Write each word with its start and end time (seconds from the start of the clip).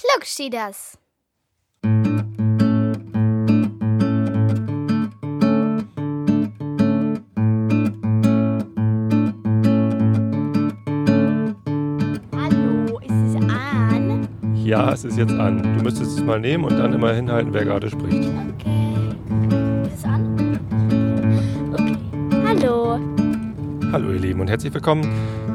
Klugschieders. 0.00 0.96
Hallo, 12.32 12.98
ist 13.00 13.10
es 13.10 13.36
an? 13.36 14.28
Ja, 14.64 14.92
es 14.94 15.04
ist 15.04 15.18
jetzt 15.18 15.32
an. 15.34 15.62
Du 15.62 15.82
müsstest 15.82 16.16
es 16.16 16.24
mal 16.24 16.40
nehmen 16.40 16.64
und 16.64 16.78
dann 16.78 16.94
immer 16.94 17.12
hinhalten, 17.12 17.52
wer 17.52 17.66
gerade 17.66 17.90
spricht. 17.90 18.26
Okay. 18.54 18.79
Hallo 23.92 24.12
ihr 24.12 24.20
Lieben 24.20 24.40
und 24.40 24.48
herzlich 24.48 24.72
willkommen 24.72 25.04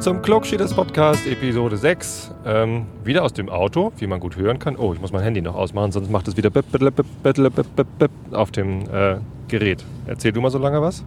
zum 0.01 0.21
Klugschieders 0.21 0.73
Podcast 0.73 1.25
Episode 1.25 1.77
6. 1.77 2.31
Ähm, 2.45 2.85
wieder 3.01 3.23
aus 3.23 3.31
dem 3.31 3.47
Auto, 3.47 3.93
wie 3.95 4.07
man 4.07 4.19
gut 4.19 4.35
hören 4.35 4.59
kann. 4.59 4.75
Oh, 4.75 4.93
ich 4.93 4.99
muss 4.99 5.13
mein 5.13 5.23
Handy 5.23 5.41
noch 5.41 5.55
ausmachen, 5.55 5.93
sonst 5.93 6.11
macht 6.11 6.27
es 6.27 6.35
wieder 6.35 6.49
bip, 6.49 6.69
bip, 6.69 6.81
bip, 6.81 7.05
bip, 7.23 7.75
bip, 7.75 7.87
bip, 7.97 8.11
auf 8.33 8.51
dem 8.51 8.81
äh, 8.89 9.19
Gerät. 9.47 9.85
Erzähl 10.05 10.33
du 10.33 10.41
mal 10.41 10.51
so 10.51 10.57
lange 10.57 10.81
was. 10.81 11.05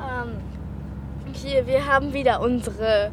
Ähm, 0.00 0.38
hier, 1.34 1.66
wir 1.66 1.86
haben 1.86 2.14
wieder 2.14 2.40
unsere 2.40 3.10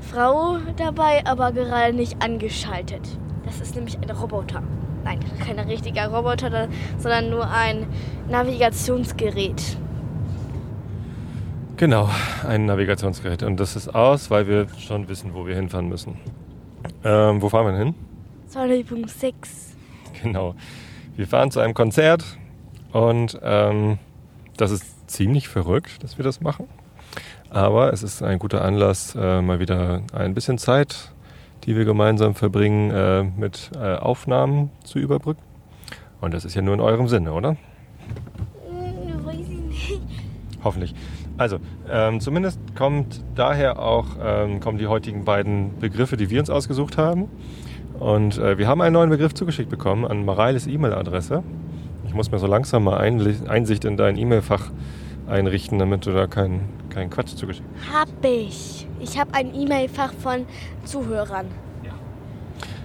Frau 0.00 0.58
dabei, 0.76 1.26
aber 1.26 1.50
gerade 1.50 1.92
nicht 1.92 2.22
angeschaltet. 2.22 3.02
Das 3.46 3.60
ist 3.60 3.74
nämlich 3.74 3.98
ein 3.98 4.10
Roboter. 4.10 4.62
Nein, 5.02 5.18
kein 5.44 5.58
richtiger 5.58 6.06
Roboter, 6.06 6.68
sondern 6.98 7.30
nur 7.30 7.50
ein 7.50 7.88
Navigationsgerät. 8.28 9.76
Genau, 11.80 12.10
ein 12.46 12.66
Navigationsgerät. 12.66 13.42
Und 13.42 13.58
das 13.58 13.74
ist 13.74 13.88
aus, 13.88 14.30
weil 14.30 14.46
wir 14.46 14.66
schon 14.78 15.08
wissen, 15.08 15.32
wo 15.32 15.46
wir 15.46 15.54
hinfahren 15.54 15.88
müssen. 15.88 16.18
Ähm, 17.02 17.40
wo 17.40 17.48
fahren 17.48 17.64
wir 17.64 17.72
denn 17.72 17.86
hin? 17.86 17.94
Sonderübung 18.48 19.08
6. 19.08 19.76
Genau. 20.22 20.54
Wir 21.16 21.26
fahren 21.26 21.50
zu 21.50 21.58
einem 21.58 21.72
Konzert 21.72 22.36
und 22.92 23.40
ähm, 23.42 23.98
das 24.58 24.72
ist 24.72 25.10
ziemlich 25.10 25.48
verrückt, 25.48 26.04
dass 26.04 26.18
wir 26.18 26.22
das 26.22 26.42
machen. 26.42 26.68
Aber 27.48 27.94
es 27.94 28.02
ist 28.02 28.22
ein 28.22 28.38
guter 28.38 28.62
Anlass, 28.62 29.16
äh, 29.18 29.40
mal 29.40 29.58
wieder 29.58 30.02
ein 30.12 30.34
bisschen 30.34 30.58
Zeit, 30.58 31.14
die 31.64 31.76
wir 31.76 31.86
gemeinsam 31.86 32.34
verbringen, 32.34 32.90
äh, 32.90 33.22
mit 33.22 33.70
äh, 33.74 33.94
Aufnahmen 33.94 34.70
zu 34.84 34.98
überbrücken. 34.98 35.40
Und 36.20 36.34
das 36.34 36.44
ist 36.44 36.54
ja 36.54 36.60
nur 36.60 36.74
in 36.74 36.80
eurem 36.80 37.08
Sinne, 37.08 37.32
oder? 37.32 37.56
Hm, 38.68 39.24
weiß 39.24 39.36
ich 39.38 39.48
nicht. 39.48 40.00
Hoffentlich. 40.62 40.94
Also, 41.40 41.56
ähm, 41.90 42.20
zumindest 42.20 42.60
kommt 42.76 43.24
daher 43.34 43.78
auch, 43.78 44.08
ähm, 44.22 44.60
kommen 44.60 44.76
die 44.76 44.88
heutigen 44.88 45.24
beiden 45.24 45.78
Begriffe, 45.78 46.18
die 46.18 46.28
wir 46.28 46.38
uns 46.38 46.50
ausgesucht 46.50 46.98
haben. 46.98 47.30
Und 47.98 48.36
äh, 48.36 48.58
wir 48.58 48.68
haben 48.68 48.82
einen 48.82 48.92
neuen 48.92 49.08
Begriff 49.08 49.32
zugeschickt 49.32 49.70
bekommen 49.70 50.04
an 50.04 50.26
Mareiles 50.26 50.66
E-Mail-Adresse. 50.66 51.42
Ich 52.06 52.12
muss 52.12 52.30
mir 52.30 52.38
so 52.38 52.46
langsam 52.46 52.84
mal 52.84 52.98
Einsicht 52.98 53.86
in 53.86 53.96
dein 53.96 54.18
E-Mail-Fach 54.18 54.70
einrichten, 55.28 55.78
damit 55.78 56.04
du 56.04 56.12
da 56.12 56.26
keinen 56.26 56.68
keinen 56.90 57.08
Quatsch 57.08 57.34
zugeschickt 57.36 57.66
Hab 57.90 58.08
ich. 58.22 58.86
Ich 59.00 59.18
habe 59.18 59.32
ein 59.32 59.54
E-Mail-Fach 59.54 60.12
von 60.12 60.44
Zuhörern. 60.84 61.46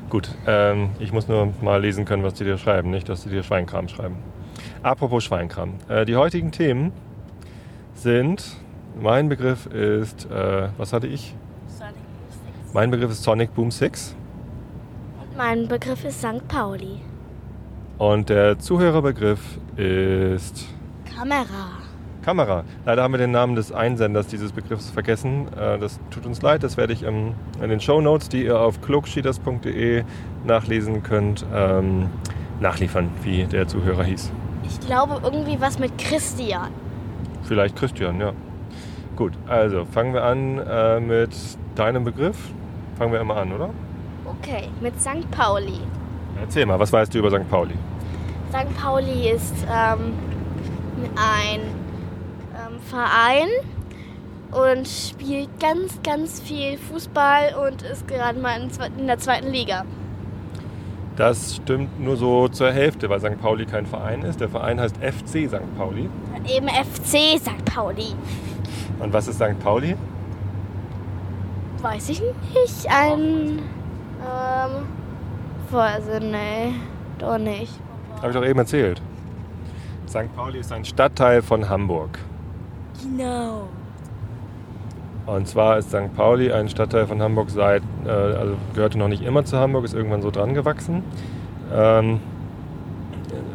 Gut, 0.10 0.30
ähm, 0.48 0.92
ich 1.00 1.12
muss 1.12 1.28
nur 1.28 1.52
mal 1.62 1.82
lesen 1.82 2.06
können, 2.06 2.24
was 2.24 2.36
die 2.36 2.46
dir 2.46 2.58
schreiben, 2.58 2.90
nicht, 2.90 3.10
dass 3.10 3.24
sie 3.24 3.30
dir 3.30 3.44
Schweinkram 3.44 3.90
schreiben. 3.90 4.16
Apropos 4.82 5.26
Schweinkram. 5.26 5.74
Äh, 5.90 6.06
die 6.06 6.16
heutigen 6.16 6.54
Themen 6.54 6.94
sind, 7.96 8.44
mein 9.02 9.30
Begriff 9.30 9.66
ist, 9.68 10.30
äh, 10.32 10.70
was 10.78 10.94
hatte 10.94 11.08
ich? 11.08 11.36
Mein 12.74 12.92
Begriff 12.92 13.12
ist 13.12 13.24
Sonic 13.24 13.56
Boom 13.56 13.72
6 13.72 14.16
Und 15.22 15.38
mein 15.38 15.68
Begriff 15.68 16.04
ist 16.04 16.20
St. 16.20 16.46
Pauli. 16.48 17.00
und 17.98 18.28
der 18.30 18.60
Zuhörerbegriff 18.60 19.40
ist 19.78 20.68
Kamera. 21.18 21.46
Kamera. 22.24 22.64
Leider 22.86 23.04
haben 23.04 23.14
wir 23.14 23.20
den 23.20 23.32
Namen 23.32 23.56
des 23.56 23.72
Einsenders 23.72 24.28
dieses 24.28 24.52
Begriffs 24.52 24.90
vergessen. 24.90 25.48
Äh, 25.58 25.78
Das 25.78 26.00
tut 26.10 26.26
uns 26.26 26.42
leid, 26.42 26.64
das 26.64 26.76
werde 26.76 26.92
ich 26.92 27.04
im, 27.04 27.34
in 27.62 27.70
den 27.70 27.80
Show 27.80 28.02
Notes, 28.02 28.28
die 28.30 28.44
ihr 28.46 28.60
auf 28.60 28.82
klugschieders.de 28.82 30.04
nachlesen 30.46 31.04
könnt, 31.04 31.46
ähm, 31.54 32.10
nachliefern, 32.60 33.10
wie 33.24 33.44
der 33.46 33.68
Zuhörer 33.68 34.04
hieß. 34.04 34.32
Ich 34.68 34.80
glaube 34.82 35.22
irgendwie 35.24 35.62
was 35.62 35.78
mit 35.80 35.98
Christian. 35.98 36.70
Vielleicht 37.46 37.76
Christian, 37.76 38.20
ja. 38.20 38.34
Gut, 39.16 39.34
also 39.48 39.86
fangen 39.86 40.14
wir 40.14 40.24
an 40.24 40.58
äh, 40.60 41.00
mit 41.00 41.32
deinem 41.76 42.04
Begriff. 42.04 42.38
Fangen 42.98 43.14
wir 43.14 43.22
immer 43.22 43.38
an, 43.38 43.54
oder? 43.54 43.70
Okay, 44.26 44.70
mit 44.82 45.00
St. 45.00 45.30
Pauli. 45.32 45.80
Erzähl 46.40 46.66
mal, 46.66 46.80
was 46.80 46.92
weißt 46.92 47.14
du 47.14 47.20
über 47.20 47.30
St. 47.30 47.50
Pauli? 47.50 47.76
St. 48.50 48.78
Pauli 48.82 49.30
ist 49.30 49.56
ähm, 49.64 50.14
ein 51.16 51.62
ähm, 52.56 52.80
Verein 52.90 53.48
und 54.52 54.88
spielt 54.88 55.50
ganz, 55.60 56.02
ganz 56.04 56.42
viel 56.42 56.78
Fußball 56.78 57.56
und 57.68 57.82
ist 57.82 58.08
gerade 58.08 58.40
mal 58.40 58.70
in, 58.98 59.08
der 59.08 59.20
zweiten 59.20 59.52
Liga. 59.52 59.86
Das 61.16 61.56
stimmt 61.56 62.00
nur 62.00 62.18
so 62.18 62.48
zur 62.50 62.72
Hälfte, 62.72 63.10
weil 63.10 63.20
St. 63.20 63.40
Pauli 63.42 63.66
kein 63.66 63.86
Verein 63.86 64.22
ist. 64.24 64.42
Der 64.42 64.50
Verein 64.50 64.80
heißt 64.80 64.98
FC 64.98 65.48
St. 65.48 65.78
Pauli. 65.78 66.10
Eben 66.48 66.68
FC 66.68 67.40
St. 67.40 67.64
Pauli. 67.66 68.16
Und 69.00 69.14
was 69.14 69.28
ist 69.28 69.36
St. 69.36 69.58
Pauli? 69.60 69.96
Weiß 71.82 72.10
ich 72.10 72.22
nicht. 72.22 72.88
Ein. 72.90 73.60
Ähm. 74.22 74.86
Also, 75.72 76.20
nee, 76.20 76.74
doch 77.20 77.38
nicht. 77.38 77.74
Habe 78.18 78.30
ich 78.30 78.34
doch 78.34 78.46
eben 78.46 78.60
erzählt. 78.60 79.02
St. 80.08 80.34
Pauli 80.36 80.60
ist 80.60 80.72
ein 80.72 80.86
Stadtteil 80.86 81.42
von 81.42 81.68
Hamburg. 81.68 82.20
Genau. 83.02 83.68
Und 85.26 85.48
zwar 85.48 85.78
ist 85.78 85.90
St. 85.90 86.16
Pauli 86.16 86.52
ein 86.52 86.70
Stadtteil 86.70 87.08
von 87.08 87.22
Hamburg 87.22 87.50
seit, 87.50 87.82
äh, 88.06 88.10
also 88.10 88.56
gehörte 88.74 88.98
noch 88.98 89.08
nicht 89.08 89.24
immer 89.24 89.44
zu 89.44 89.58
Hamburg, 89.58 89.86
ist 89.86 89.94
irgendwann 89.96 90.22
so 90.22 90.30
dran 90.30 90.54
gewachsen. 90.54 91.04
Ähm, 91.74 92.20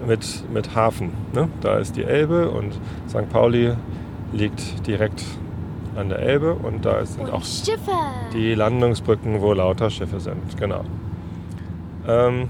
mit, 0.06 0.44
mit 0.52 0.74
Hafen. 0.74 1.12
Ne? 1.32 1.48
Da 1.60 1.78
ist 1.78 1.96
die 1.96 2.04
Elbe 2.04 2.50
und 2.50 2.74
St. 3.08 3.28
Pauli 3.30 3.74
liegt 4.32 4.86
direkt 4.86 5.24
an 5.96 6.08
der 6.08 6.20
Elbe 6.20 6.54
und 6.54 6.84
da 6.84 7.04
sind 7.04 7.24
Und 7.24 7.32
auch 7.32 7.44
Schiffe. 7.44 7.92
die 8.32 8.54
Landungsbrücken, 8.54 9.40
wo 9.40 9.52
lauter 9.52 9.90
Schiffe 9.90 10.20
sind. 10.20 10.56
Genau. 10.58 10.84
Ähm, 12.08 12.48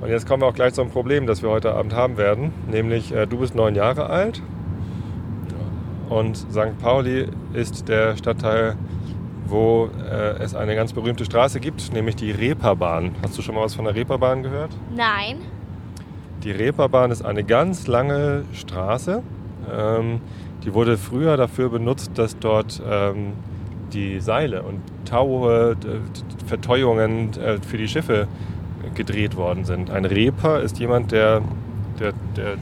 und 0.00 0.08
jetzt 0.08 0.26
kommen 0.26 0.42
wir 0.42 0.46
auch 0.46 0.54
gleich 0.54 0.74
zum 0.74 0.90
Problem, 0.90 1.26
das 1.26 1.42
wir 1.42 1.50
heute 1.50 1.74
Abend 1.74 1.94
haben 1.94 2.16
werden. 2.16 2.52
Nämlich, 2.70 3.12
äh, 3.12 3.26
du 3.26 3.38
bist 3.38 3.54
neun 3.54 3.74
Jahre 3.74 4.08
alt 4.08 4.42
und 6.14 6.36
St. 6.36 6.78
Pauli 6.80 7.26
ist 7.52 7.88
der 7.88 8.16
Stadtteil, 8.16 8.76
wo 9.46 9.90
äh, 10.08 10.42
es 10.42 10.54
eine 10.54 10.74
ganz 10.74 10.92
berühmte 10.92 11.24
Straße 11.24 11.60
gibt, 11.60 11.92
nämlich 11.92 12.16
die 12.16 12.30
Reeperbahn. 12.30 13.16
Hast 13.22 13.36
du 13.36 13.42
schon 13.42 13.54
mal 13.54 13.62
was 13.62 13.74
von 13.74 13.84
der 13.84 13.94
Reeperbahn 13.94 14.42
gehört? 14.42 14.70
Nein. 14.94 15.38
Die 16.44 16.52
Reeperbahn 16.52 17.10
ist 17.10 17.24
eine 17.24 17.42
ganz 17.42 17.86
lange 17.86 18.44
Straße. 18.52 19.22
Ähm, 19.72 20.20
die 20.64 20.72
wurde 20.72 20.96
früher 20.96 21.36
dafür 21.36 21.68
benutzt, 21.68 22.12
dass 22.14 22.38
dort 22.38 22.80
ähm, 22.88 23.32
die 23.92 24.20
Seile 24.20 24.62
und 24.62 24.80
Taue, 25.04 25.76
Verteuungen 26.46 27.30
äh, 27.38 27.58
für 27.58 27.76
die 27.76 27.88
Schiffe 27.88 28.28
gedreht 28.94 29.36
worden 29.36 29.64
sind. 29.64 29.90
Ein 29.90 30.04
Reeper 30.04 30.60
ist 30.60 30.78
jemand, 30.78 31.12
der, 31.12 31.42
der, 31.98 32.12
der, 32.36 32.56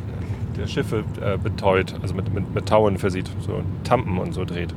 der 0.57 0.67
Schiffe 0.67 1.05
äh, 1.21 1.37
betäut, 1.39 1.95
also 2.03 2.15
mit, 2.15 2.33
mit, 2.33 2.55
mit 2.55 2.69
Tauen 2.69 2.99
versieht, 2.99 3.31
so 3.41 3.63
Tampen 3.85 4.19
und 4.19 4.33
so 4.33 4.45
dreht. 4.45 4.75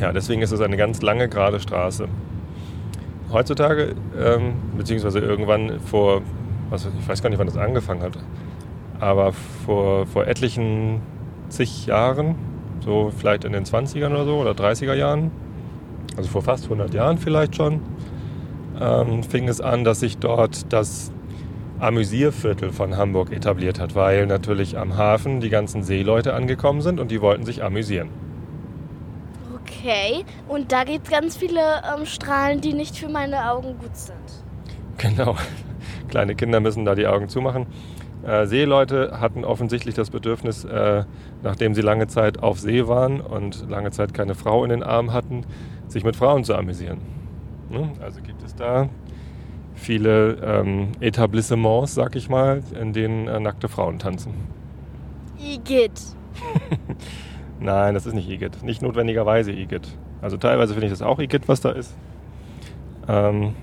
Ja, 0.00 0.12
deswegen 0.12 0.42
ist 0.42 0.52
es 0.52 0.60
eine 0.60 0.76
ganz 0.76 1.02
lange, 1.02 1.28
gerade 1.28 1.60
Straße. 1.60 2.08
Heutzutage, 3.32 3.94
ähm, 4.18 4.54
beziehungsweise 4.76 5.18
irgendwann 5.18 5.80
vor, 5.80 6.22
was, 6.70 6.86
ich 6.86 7.08
weiß 7.08 7.22
gar 7.22 7.30
nicht, 7.30 7.38
wann 7.38 7.46
das 7.46 7.56
angefangen 7.56 8.02
hat, 8.02 8.18
aber 9.00 9.32
vor, 9.32 10.06
vor 10.06 10.26
etlichen 10.26 11.00
zig 11.48 11.86
Jahren, 11.86 12.36
so 12.80 13.12
vielleicht 13.16 13.44
in 13.44 13.52
den 13.52 13.64
20ern 13.64 14.10
oder 14.10 14.24
so 14.24 14.36
oder 14.36 14.52
30er 14.52 14.94
Jahren, 14.94 15.30
also 16.16 16.28
vor 16.28 16.42
fast 16.42 16.64
100 16.64 16.94
Jahren 16.94 17.18
vielleicht 17.18 17.56
schon, 17.56 17.80
ähm, 18.80 19.22
fing 19.22 19.48
es 19.48 19.60
an, 19.60 19.84
dass 19.84 20.00
sich 20.00 20.18
dort 20.18 20.72
das 20.72 21.12
Amüsierviertel 21.80 22.72
von 22.72 22.96
Hamburg 22.96 23.32
etabliert 23.32 23.78
hat, 23.78 23.94
weil 23.94 24.26
natürlich 24.26 24.76
am 24.76 24.96
Hafen 24.96 25.40
die 25.40 25.48
ganzen 25.48 25.82
Seeleute 25.82 26.34
angekommen 26.34 26.80
sind 26.80 26.98
und 26.98 27.10
die 27.10 27.20
wollten 27.20 27.44
sich 27.44 27.62
amüsieren. 27.62 28.08
Okay. 29.54 30.24
Und 30.48 30.72
da 30.72 30.84
gibt 30.84 31.06
es 31.06 31.12
ganz 31.12 31.36
viele 31.36 31.60
ähm, 31.60 32.04
Strahlen, 32.04 32.60
die 32.60 32.72
nicht 32.72 32.96
für 32.96 33.08
meine 33.08 33.50
Augen 33.50 33.78
gut 33.78 33.96
sind. 33.96 34.16
Genau. 34.96 35.36
Kleine 36.08 36.34
Kinder 36.34 36.58
müssen 36.58 36.84
da 36.84 36.96
die 36.96 37.06
Augen 37.06 37.28
zumachen. 37.28 37.66
Äh, 38.26 38.46
Seeleute 38.46 39.20
hatten 39.20 39.44
offensichtlich 39.44 39.94
das 39.94 40.10
Bedürfnis, 40.10 40.64
äh, 40.64 41.04
nachdem 41.42 41.74
sie 41.74 41.82
lange 41.82 42.08
Zeit 42.08 42.42
auf 42.42 42.58
See 42.58 42.88
waren 42.88 43.20
und 43.20 43.70
lange 43.70 43.92
Zeit 43.92 44.14
keine 44.14 44.34
Frau 44.34 44.64
in 44.64 44.70
den 44.70 44.82
Armen 44.82 45.12
hatten, 45.12 45.46
sich 45.86 46.02
mit 46.02 46.16
Frauen 46.16 46.42
zu 46.42 46.56
amüsieren. 46.56 46.98
Ne? 47.70 47.92
Also 48.00 48.20
gibt 48.20 48.42
es 48.42 48.56
da 48.56 48.88
viele 49.78 50.38
ähm, 50.42 50.92
Etablissements, 51.00 51.94
sag 51.94 52.16
ich 52.16 52.28
mal, 52.28 52.62
in 52.78 52.92
denen 52.92 53.28
äh, 53.28 53.40
nackte 53.40 53.68
Frauen 53.68 53.98
tanzen. 53.98 54.34
Igitt. 55.38 56.00
Nein, 57.60 57.94
das 57.94 58.06
ist 58.06 58.14
nicht 58.14 58.28
Igitt. 58.28 58.62
Nicht 58.62 58.82
notwendigerweise 58.82 59.52
Igitt. 59.52 59.88
Also 60.20 60.36
teilweise 60.36 60.74
finde 60.74 60.86
ich 60.86 60.92
das 60.92 61.02
auch 61.02 61.18
Igitt, 61.18 61.48
was 61.48 61.60
da 61.60 61.70
ist. 61.70 61.96
Ähm, 63.08 63.54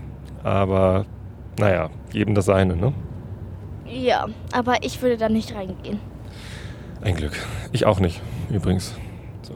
aber 0.44 1.06
naja, 1.60 1.90
jedem 2.12 2.36
das 2.36 2.46
seine, 2.46 2.76
ne? 2.76 2.94
Ja, 3.86 4.28
aber 4.52 4.84
ich 4.84 5.02
würde 5.02 5.18
da 5.18 5.30
nicht 5.30 5.54
reingehen. 5.54 6.00
Ein 7.02 7.16
Glück. 7.16 7.34
Ich 7.72 7.86
auch 7.86 8.00
nicht, 8.00 8.22
übrigens. 8.50 8.96
So. 9.44 9.54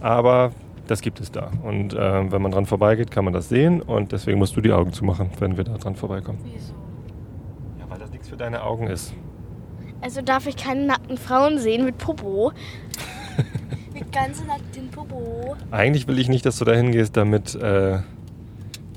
Aber 0.00 0.52
das 0.86 1.00
gibt 1.00 1.20
es 1.20 1.30
da. 1.32 1.50
Und 1.62 1.94
äh, 1.94 2.30
wenn 2.32 2.42
man 2.42 2.52
dran 2.52 2.66
vorbeigeht, 2.66 3.10
kann 3.10 3.24
man 3.24 3.34
das 3.34 3.48
sehen. 3.48 3.82
Und 3.82 4.12
deswegen 4.12 4.38
musst 4.38 4.56
du 4.56 4.60
die 4.60 4.72
Augen 4.72 4.92
zumachen, 4.92 5.30
wenn 5.38 5.56
wir 5.56 5.64
da 5.64 5.76
dran 5.78 5.96
vorbeikommen. 5.96 6.38
Wieso? 6.44 6.74
Ja, 7.78 7.84
weil 7.88 7.98
das 7.98 8.10
nichts 8.10 8.28
für 8.28 8.36
deine 8.36 8.62
Augen 8.62 8.86
ist. 8.86 9.14
Also 10.00 10.22
darf 10.22 10.46
ich 10.46 10.56
keine 10.56 10.84
nackten 10.84 11.16
Frauen 11.16 11.58
sehen 11.58 11.84
mit 11.84 11.98
Popo? 11.98 12.52
mit 13.94 14.12
ganz 14.12 14.42
nackten 14.46 14.88
Popo. 14.90 15.56
Eigentlich 15.70 16.06
will 16.06 16.18
ich 16.18 16.28
nicht, 16.28 16.46
dass 16.46 16.58
du 16.58 16.64
da 16.64 16.72
hingehst, 16.72 17.16
damit 17.16 17.54
äh, 17.54 17.98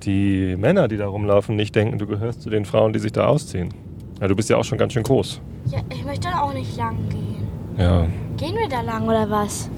die 0.04 0.56
Männer, 0.58 0.88
die 0.88 0.98
da 0.98 1.08
rumlaufen, 1.08 1.56
nicht 1.56 1.76
denken, 1.76 1.98
du 1.98 2.08
gehörst 2.08 2.42
zu 2.42 2.50
den 2.50 2.66
Frauen, 2.66 2.94
die 2.94 3.00
sich 3.00 3.12
da 3.12 3.28
ausziehen. 3.28 3.74
Ja, 4.20 4.28
du 4.28 4.36
bist 4.36 4.50
ja 4.50 4.58
auch 4.58 4.66
schon 4.66 4.78
ganz 4.78 4.94
schön 4.94 5.04
groß. 5.04 5.42
Ja, 5.68 5.80
ich 5.92 6.04
möchte 6.04 6.28
dann 6.30 6.40
auch 6.40 6.54
nicht 6.54 6.76
lang 6.78 6.98
gehen. 7.10 7.48
Ja, 7.78 8.08
Gehen 8.40 8.56
wir 8.56 8.70
da 8.70 8.82
lang 8.82 9.06
oder 9.06 9.30
was? 9.30 9.70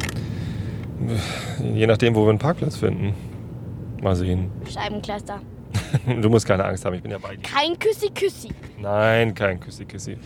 Je 1.73 1.87
nachdem, 1.87 2.15
wo 2.15 2.25
wir 2.25 2.29
einen 2.29 2.39
Parkplatz 2.39 2.77
finden. 2.77 3.13
Mal 4.01 4.15
sehen. 4.15 4.51
Scheibenkleister. 4.71 5.41
Du 6.21 6.29
musst 6.29 6.45
keine 6.45 6.65
Angst 6.65 6.83
haben, 6.85 6.95
ich 6.95 7.01
bin 7.01 7.11
ja 7.11 7.17
bei 7.17 7.35
dir. 7.35 7.43
Kein 7.43 7.77
Küssi-Küssi. 7.77 8.49
Nein, 8.81 9.33
kein 9.35 9.59
Küssi-Küssi. 9.59 10.17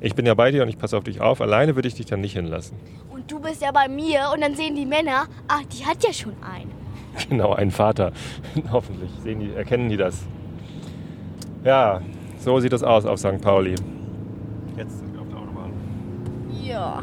Ich 0.00 0.14
bin 0.14 0.26
ja 0.26 0.34
bei 0.34 0.50
dir 0.50 0.62
und 0.62 0.68
ich 0.68 0.78
passe 0.78 0.96
auf 0.96 1.04
dich 1.04 1.20
auf. 1.20 1.40
Alleine 1.40 1.74
würde 1.74 1.88
ich 1.88 1.94
dich 1.94 2.06
dann 2.06 2.20
nicht 2.20 2.34
hinlassen. 2.34 2.76
Und 3.10 3.30
du 3.30 3.40
bist 3.40 3.62
ja 3.62 3.72
bei 3.72 3.88
mir 3.88 4.30
und 4.34 4.42
dann 4.42 4.54
sehen 4.54 4.74
die 4.74 4.86
Männer, 4.86 5.26
ach, 5.48 5.62
die 5.64 5.84
hat 5.84 6.04
ja 6.04 6.12
schon 6.12 6.34
einen. 6.42 6.70
Genau, 7.30 7.54
ein 7.54 7.70
Vater. 7.70 8.12
Hoffentlich 8.70 9.10
sehen 9.22 9.40
die, 9.40 9.52
erkennen 9.54 9.88
die 9.88 9.96
das. 9.96 10.22
Ja, 11.64 12.02
so 12.38 12.60
sieht 12.60 12.72
das 12.72 12.82
aus 12.82 13.06
auf 13.06 13.18
St. 13.18 13.40
Pauli. 13.40 13.74
Jetzt 14.76 14.98
sind 14.98 15.14
wir 15.14 15.22
auf 15.22 15.28
der 15.28 15.38
Autobahn. 15.38 15.72
Ja. 16.62 17.02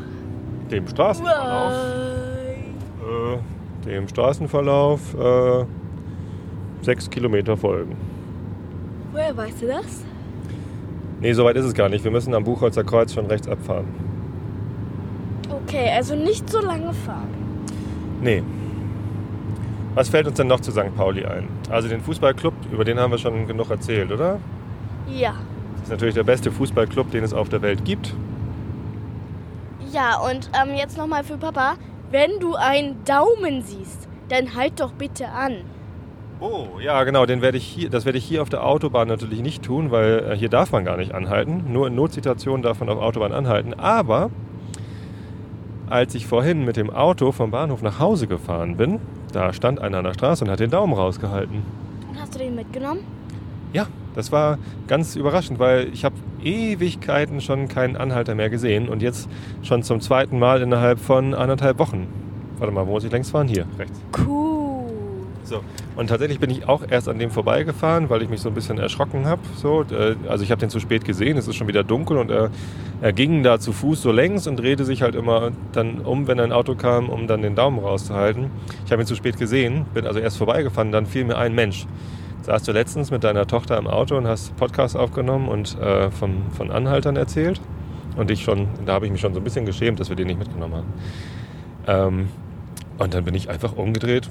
Dem 0.69 0.87
Straßenverlauf. 0.87 1.73
Äh, 1.73 2.12
dem 3.85 4.07
Straßenverlauf 4.07 5.13
äh, 5.15 5.65
sechs 6.81 7.09
Kilometer 7.09 7.57
folgen. 7.57 7.95
Woher 9.11 9.35
weißt 9.35 9.61
du 9.61 9.67
das? 9.67 10.03
Nee, 11.21 11.33
so 11.33 11.45
weit 11.45 11.55
ist 11.55 11.65
es 11.65 11.73
gar 11.73 11.89
nicht. 11.89 12.03
Wir 12.03 12.11
müssen 12.11 12.33
am 12.33 12.43
Buchholzer 12.43 12.83
Kreuz 12.83 13.13
schon 13.13 13.27
rechts 13.27 13.47
abfahren. 13.47 13.85
Okay, 15.49 15.89
also 15.95 16.15
nicht 16.15 16.49
so 16.49 16.59
lange 16.59 16.93
fahren. 16.93 17.29
Nee. 18.21 18.43
Was 19.93 20.09
fällt 20.09 20.27
uns 20.27 20.37
denn 20.37 20.47
noch 20.47 20.59
zu 20.59 20.71
St. 20.71 20.95
Pauli 20.95 21.23
ein? 21.25 21.47
Also 21.69 21.87
den 21.87 22.01
Fußballclub, 22.01 22.53
über 22.71 22.83
den 22.83 22.99
haben 22.99 23.11
wir 23.11 23.17
schon 23.17 23.47
genug 23.47 23.69
erzählt, 23.69 24.11
oder? 24.11 24.39
Ja. 25.07 25.35
Das 25.75 25.83
ist 25.83 25.91
natürlich 25.91 26.15
der 26.15 26.23
beste 26.23 26.51
Fußballclub, 26.51 27.11
den 27.11 27.23
es 27.23 27.33
auf 27.33 27.49
der 27.49 27.61
Welt 27.61 27.85
gibt. 27.85 28.13
Ja, 29.91 30.19
und 30.19 30.49
ähm, 30.59 30.75
jetzt 30.75 30.97
nochmal 30.97 31.23
für 31.23 31.37
Papa. 31.37 31.75
Wenn 32.13 32.39
du 32.39 32.53
einen 32.53 33.03
Daumen 33.05 33.63
siehst, 33.63 34.07
dann 34.29 34.53
halt 34.53 34.79
doch 34.79 34.91
bitte 34.91 35.29
an. 35.29 35.61
Oh, 36.39 36.79
ja, 36.79 37.03
genau, 37.05 37.25
den 37.25 37.41
werde 37.41 37.57
ich 37.57 37.65
hier, 37.65 37.89
das 37.89 38.05
werde 38.05 38.19
ich 38.19 38.23
hier 38.23 38.43
auf 38.43 38.49
der 38.49 38.63
Autobahn 38.63 39.07
natürlich 39.07 39.41
nicht 39.41 39.63
tun, 39.63 39.89
weil 39.89 40.19
äh, 40.19 40.37
hier 40.37 40.49
darf 40.49 40.71
man 40.71 40.85
gar 40.85 40.95
nicht 40.95 41.15
anhalten. 41.15 41.73
Nur 41.73 41.87
in 41.87 41.95
Notsituationen 41.95 42.61
darf 42.61 42.79
man 42.81 42.89
auf 42.89 42.99
Autobahn 42.99 43.31
anhalten. 43.31 43.73
Aber 43.73 44.29
als 45.89 46.13
ich 46.13 46.27
vorhin 46.27 46.63
mit 46.63 46.77
dem 46.77 46.91
Auto 46.91 47.31
vom 47.31 47.49
Bahnhof 47.49 47.81
nach 47.81 47.97
Hause 47.97 48.27
gefahren 48.27 48.77
bin, 48.77 48.99
da 49.31 49.51
stand 49.51 49.81
einer 49.81 49.97
an 49.97 50.03
der 50.03 50.13
Straße 50.13 50.45
und 50.45 50.51
hat 50.51 50.59
den 50.59 50.69
Daumen 50.69 50.93
rausgehalten. 50.93 51.63
Und 52.11 52.21
hast 52.21 52.35
du 52.35 52.37
den 52.37 52.53
mitgenommen? 52.53 52.99
Ja, 53.73 53.87
das 54.13 54.31
war 54.31 54.59
ganz 54.85 55.15
überraschend, 55.15 55.57
weil 55.57 55.91
ich 55.91 56.05
habe 56.05 56.13
Ewigkeiten 56.45 57.41
schon 57.41 57.67
keinen 57.67 57.95
Anhalter 57.95 58.35
mehr 58.35 58.49
gesehen 58.49 58.89
und 58.89 59.01
jetzt 59.01 59.29
schon 59.61 59.83
zum 59.83 60.01
zweiten 60.01 60.39
Mal 60.39 60.61
innerhalb 60.61 60.99
von 60.99 61.33
anderthalb 61.33 61.79
Wochen. 61.79 62.07
Warte 62.57 62.73
mal, 62.73 62.87
wo 62.87 62.91
muss 62.91 63.03
ich 63.03 63.11
längst 63.11 63.31
fahren? 63.31 63.47
Hier, 63.47 63.65
rechts. 63.77 63.99
Cool. 64.17 64.53
So. 65.43 65.61
Und 65.95 66.07
tatsächlich 66.07 66.39
bin 66.39 66.49
ich 66.49 66.67
auch 66.67 66.81
erst 66.89 67.09
an 67.09 67.19
dem 67.19 67.29
vorbeigefahren, 67.29 68.09
weil 68.09 68.21
ich 68.21 68.29
mich 68.29 68.41
so 68.41 68.49
ein 68.49 68.55
bisschen 68.55 68.77
erschrocken 68.79 69.25
habe. 69.25 69.41
So, 69.55 69.83
äh, 69.91 70.15
also 70.27 70.43
ich 70.43 70.51
habe 70.51 70.59
den 70.59 70.69
zu 70.69 70.79
spät 70.79 71.05
gesehen, 71.05 71.37
es 71.37 71.47
ist 71.47 71.55
schon 71.55 71.67
wieder 71.67 71.83
dunkel 71.83 72.17
und 72.17 72.31
er, 72.31 72.49
er 73.01 73.13
ging 73.13 73.43
da 73.43 73.59
zu 73.59 73.73
Fuß 73.73 74.01
so 74.01 74.11
längs 74.11 74.47
und 74.47 74.57
drehte 74.57 74.85
sich 74.85 75.01
halt 75.01 75.15
immer 75.15 75.51
dann 75.73 75.99
um, 75.99 76.27
wenn 76.27 76.39
ein 76.39 76.51
Auto 76.51 76.75
kam, 76.75 77.09
um 77.09 77.27
dann 77.27 77.41
den 77.41 77.55
Daumen 77.55 77.79
rauszuhalten. 77.79 78.49
Ich 78.85 78.91
habe 78.91 79.03
ihn 79.03 79.05
zu 79.05 79.15
spät 79.15 79.37
gesehen, 79.37 79.85
bin 79.93 80.07
also 80.07 80.19
erst 80.19 80.37
vorbeigefahren, 80.37 80.91
dann 80.91 81.05
fiel 81.05 81.25
mir 81.25 81.37
ein 81.37 81.53
Mensch. 81.53 81.85
Saßt 82.43 82.67
du 82.67 82.73
letztens 82.73 83.09
mit 83.09 83.23
deiner 83.23 83.47
Tochter 83.47 83.77
im 83.77 83.87
Auto 83.87 84.17
und 84.17 84.27
hast 84.27 84.53
Podcast 84.57 84.97
aufgenommen 84.97 85.47
und 85.47 85.79
äh, 85.79 86.11
von, 86.11 86.51
von 86.51 86.71
Anhaltern 86.71 87.15
erzählt. 87.15 87.61
Und 88.17 88.29
ich 88.31 88.43
schon, 88.43 88.67
da 88.85 88.95
habe 88.95 89.05
ich 89.05 89.13
mich 89.13 89.21
schon 89.21 89.33
so 89.33 89.39
ein 89.39 89.45
bisschen 89.45 89.65
geschämt, 89.65 90.01
dass 90.01 90.09
wir 90.09 90.17
den 90.17 90.27
nicht 90.27 90.39
mitgenommen 90.39 90.75
haben. 90.75 90.93
Ähm, 91.87 92.27
und 92.97 93.13
dann 93.13 93.23
bin 93.23 93.33
ich 93.33 93.49
einfach 93.49 93.77
umgedreht, 93.77 94.29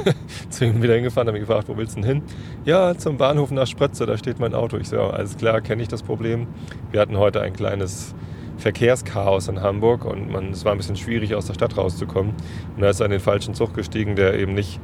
zu 0.50 0.64
ihm 0.64 0.82
wieder 0.82 0.94
hingefahren, 0.94 1.28
habe 1.28 1.38
mich 1.38 1.46
gefragt, 1.46 1.68
wo 1.68 1.76
willst 1.76 1.96
du 1.96 2.00
denn 2.00 2.10
hin? 2.10 2.22
Ja, 2.64 2.96
zum 2.96 3.16
Bahnhof 3.16 3.52
nach 3.52 3.68
Sprötze, 3.68 4.06
da 4.06 4.18
steht 4.18 4.40
mein 4.40 4.54
Auto. 4.54 4.76
Ich 4.76 4.88
so, 4.88 5.00
alles 5.00 5.36
klar, 5.36 5.60
kenne 5.60 5.82
ich 5.82 5.88
das 5.88 6.02
Problem. 6.02 6.48
Wir 6.90 7.00
hatten 7.00 7.16
heute 7.16 7.42
ein 7.42 7.52
kleines 7.52 8.12
Verkehrschaos 8.58 9.46
in 9.46 9.60
Hamburg 9.60 10.04
und 10.04 10.32
man, 10.32 10.50
es 10.50 10.64
war 10.64 10.72
ein 10.72 10.78
bisschen 10.78 10.96
schwierig, 10.96 11.36
aus 11.36 11.46
der 11.46 11.54
Stadt 11.54 11.76
rauszukommen. 11.76 12.34
Und 12.74 12.82
da 12.82 12.90
ist 12.90 12.98
er 12.98 13.06
in 13.06 13.12
den 13.12 13.20
falschen 13.20 13.54
Zug 13.54 13.72
gestiegen, 13.72 14.16
der 14.16 14.34
eben 14.34 14.52
nicht 14.52 14.80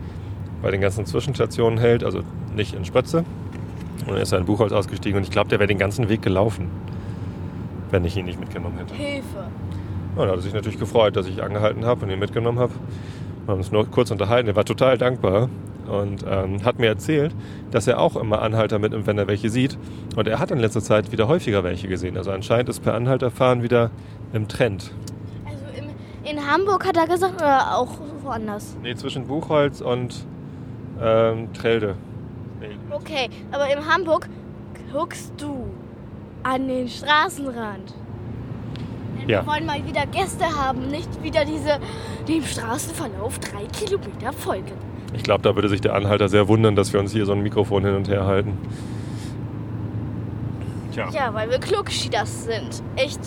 bei 0.62 0.70
den 0.70 0.80
ganzen 0.80 1.06
Zwischenstationen 1.06 1.78
hält, 1.78 2.04
also 2.04 2.22
nicht 2.54 2.74
in 2.74 2.84
Sprötze. 2.84 3.24
Und 4.06 4.16
er 4.16 4.22
ist 4.22 4.32
in 4.32 4.44
Buchholz 4.44 4.72
ausgestiegen 4.72 5.18
und 5.18 5.24
ich 5.24 5.30
glaube, 5.30 5.48
der 5.48 5.58
wäre 5.58 5.68
den 5.68 5.78
ganzen 5.78 6.08
Weg 6.08 6.22
gelaufen, 6.22 6.70
wenn 7.90 8.04
ich 8.04 8.16
ihn 8.16 8.26
nicht 8.26 8.40
mitgenommen 8.40 8.78
hätte. 8.78 8.94
Hilfe. 8.94 9.48
Ja, 10.16 10.24
da 10.24 10.30
hat 10.30 10.38
er 10.38 10.42
sich 10.42 10.54
natürlich 10.54 10.78
gefreut, 10.78 11.16
dass 11.16 11.26
ich 11.26 11.42
angehalten 11.42 11.84
habe 11.84 12.04
und 12.04 12.10
ihn 12.10 12.18
mitgenommen 12.18 12.58
habe. 12.58 12.72
Wir 13.44 13.52
haben 13.52 13.58
uns 13.58 13.70
nur 13.70 13.86
kurz 13.90 14.10
unterhalten. 14.10 14.48
Er 14.48 14.56
war 14.56 14.64
total 14.64 14.98
dankbar 14.98 15.48
und 15.88 16.24
ähm, 16.28 16.64
hat 16.64 16.78
mir 16.78 16.86
erzählt, 16.86 17.34
dass 17.70 17.86
er 17.86 18.00
auch 18.00 18.16
immer 18.16 18.42
Anhalter 18.42 18.78
mitnimmt, 18.78 19.06
wenn 19.06 19.18
er 19.18 19.26
welche 19.26 19.50
sieht. 19.50 19.78
Und 20.16 20.28
er 20.28 20.38
hat 20.38 20.50
in 20.50 20.58
letzter 20.58 20.82
Zeit 20.82 21.12
wieder 21.12 21.28
häufiger 21.28 21.64
welche 21.64 21.88
gesehen. 21.88 22.16
Also 22.16 22.30
anscheinend 22.30 22.68
ist 22.68 22.80
per 22.80 22.94
Anhalterfahren 22.94 23.62
wieder 23.62 23.90
im 24.32 24.48
Trend. 24.48 24.92
Also 25.46 25.64
im, 25.76 25.90
in 26.30 26.46
Hamburg 26.46 26.86
hat 26.86 26.96
er 26.96 27.06
gesagt 27.06 27.36
oder 27.36 27.76
auch 27.76 27.98
woanders? 28.22 28.76
Nee, 28.82 28.94
zwischen 28.94 29.26
Buchholz 29.26 29.80
und 29.80 30.26
ähm, 31.00 31.52
Trelde. 31.52 31.96
Okay, 32.90 33.28
aber 33.52 33.72
in 33.72 33.86
Hamburg 33.86 34.28
guckst 34.92 35.32
du 35.36 35.66
an 36.42 36.68
den 36.68 36.88
Straßenrand. 36.88 37.94
Denn 39.20 39.28
Ja. 39.28 39.42
Wir 39.42 39.52
wollen 39.52 39.66
mal 39.66 39.84
wieder 39.86 40.06
Gäste 40.06 40.44
haben, 40.44 40.88
nicht 40.88 41.22
wieder 41.22 41.44
diese 41.44 41.78
dem 42.26 42.42
Straßenverlauf 42.42 43.38
drei 43.38 43.64
Kilometer 43.66 44.32
folgen. 44.32 44.72
Ich 45.14 45.22
glaube, 45.22 45.42
da 45.42 45.54
würde 45.54 45.68
sich 45.68 45.80
der 45.80 45.94
Anhalter 45.94 46.28
sehr 46.28 46.48
wundern, 46.48 46.76
dass 46.76 46.92
wir 46.92 47.00
uns 47.00 47.12
hier 47.12 47.24
so 47.24 47.32
ein 47.32 47.42
Mikrofon 47.42 47.84
hin 47.84 47.94
und 47.94 48.08
her 48.08 48.26
halten. 48.26 48.58
Tja. 50.92 51.08
Ja, 51.10 51.34
weil 51.34 51.50
wir 51.50 51.58
Klugschieders 51.58 52.44
sind. 52.44 52.82
Echt, 52.96 53.20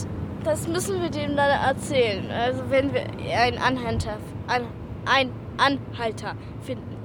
das 0.44 0.68
müssen 0.68 1.01
wir 1.01 1.10
dem 1.10 1.36
dann 1.36 1.50
erzählen. 1.50 2.30
Also 2.30 2.63
wenn 2.70 2.94
wir 2.94 3.04
einen 3.36 3.58
Anhalter, 3.58 4.18
an, 4.48 4.63
einen 5.06 5.32
Anhalter 5.58 6.36
finden. 6.62 7.00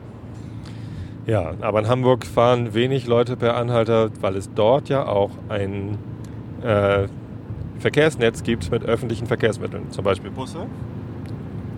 Ja, 1.27 1.55
aber 1.61 1.81
in 1.81 1.89
Hamburg 1.89 2.25
fahren 2.25 2.73
wenig 2.73 3.09
Leute 3.09 3.37
per 3.37 3.57
Anhalter, 3.57 4.11
weil 4.21 4.37
es 4.37 4.53
dort 4.55 4.89
ja 4.89 5.07
auch 5.07 5.31
ein 5.49 5.99
äh, 6.63 7.09
Verkehrsnetz 7.81 8.45
gibt 8.45 8.71
mit 8.71 8.85
öffentlichen 8.85 9.27
Verkehrsmitteln. 9.27 9.91
Zum 9.91 10.05
Beispiel 10.05 10.31
Busse 10.31 10.67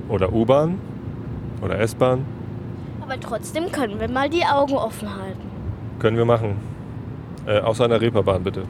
oder 0.08 0.32
U-Bahn 0.34 0.78
oder 1.62 1.78
S-Bahn. 1.80 2.26
Aber 3.00 3.18
trotzdem 3.18 3.72
können 3.72 3.98
wir 3.98 4.10
mal 4.10 4.28
die 4.28 4.44
Augen 4.44 4.74
offen 4.74 5.08
halten. 5.08 5.40
Können 5.98 6.18
wir 6.18 6.26
machen. 6.26 6.56
Äh, 7.46 7.60
außer 7.60 7.84
an 7.84 7.90
der 7.90 8.02
Reeperbahn 8.02 8.44
bitte. 8.44 8.64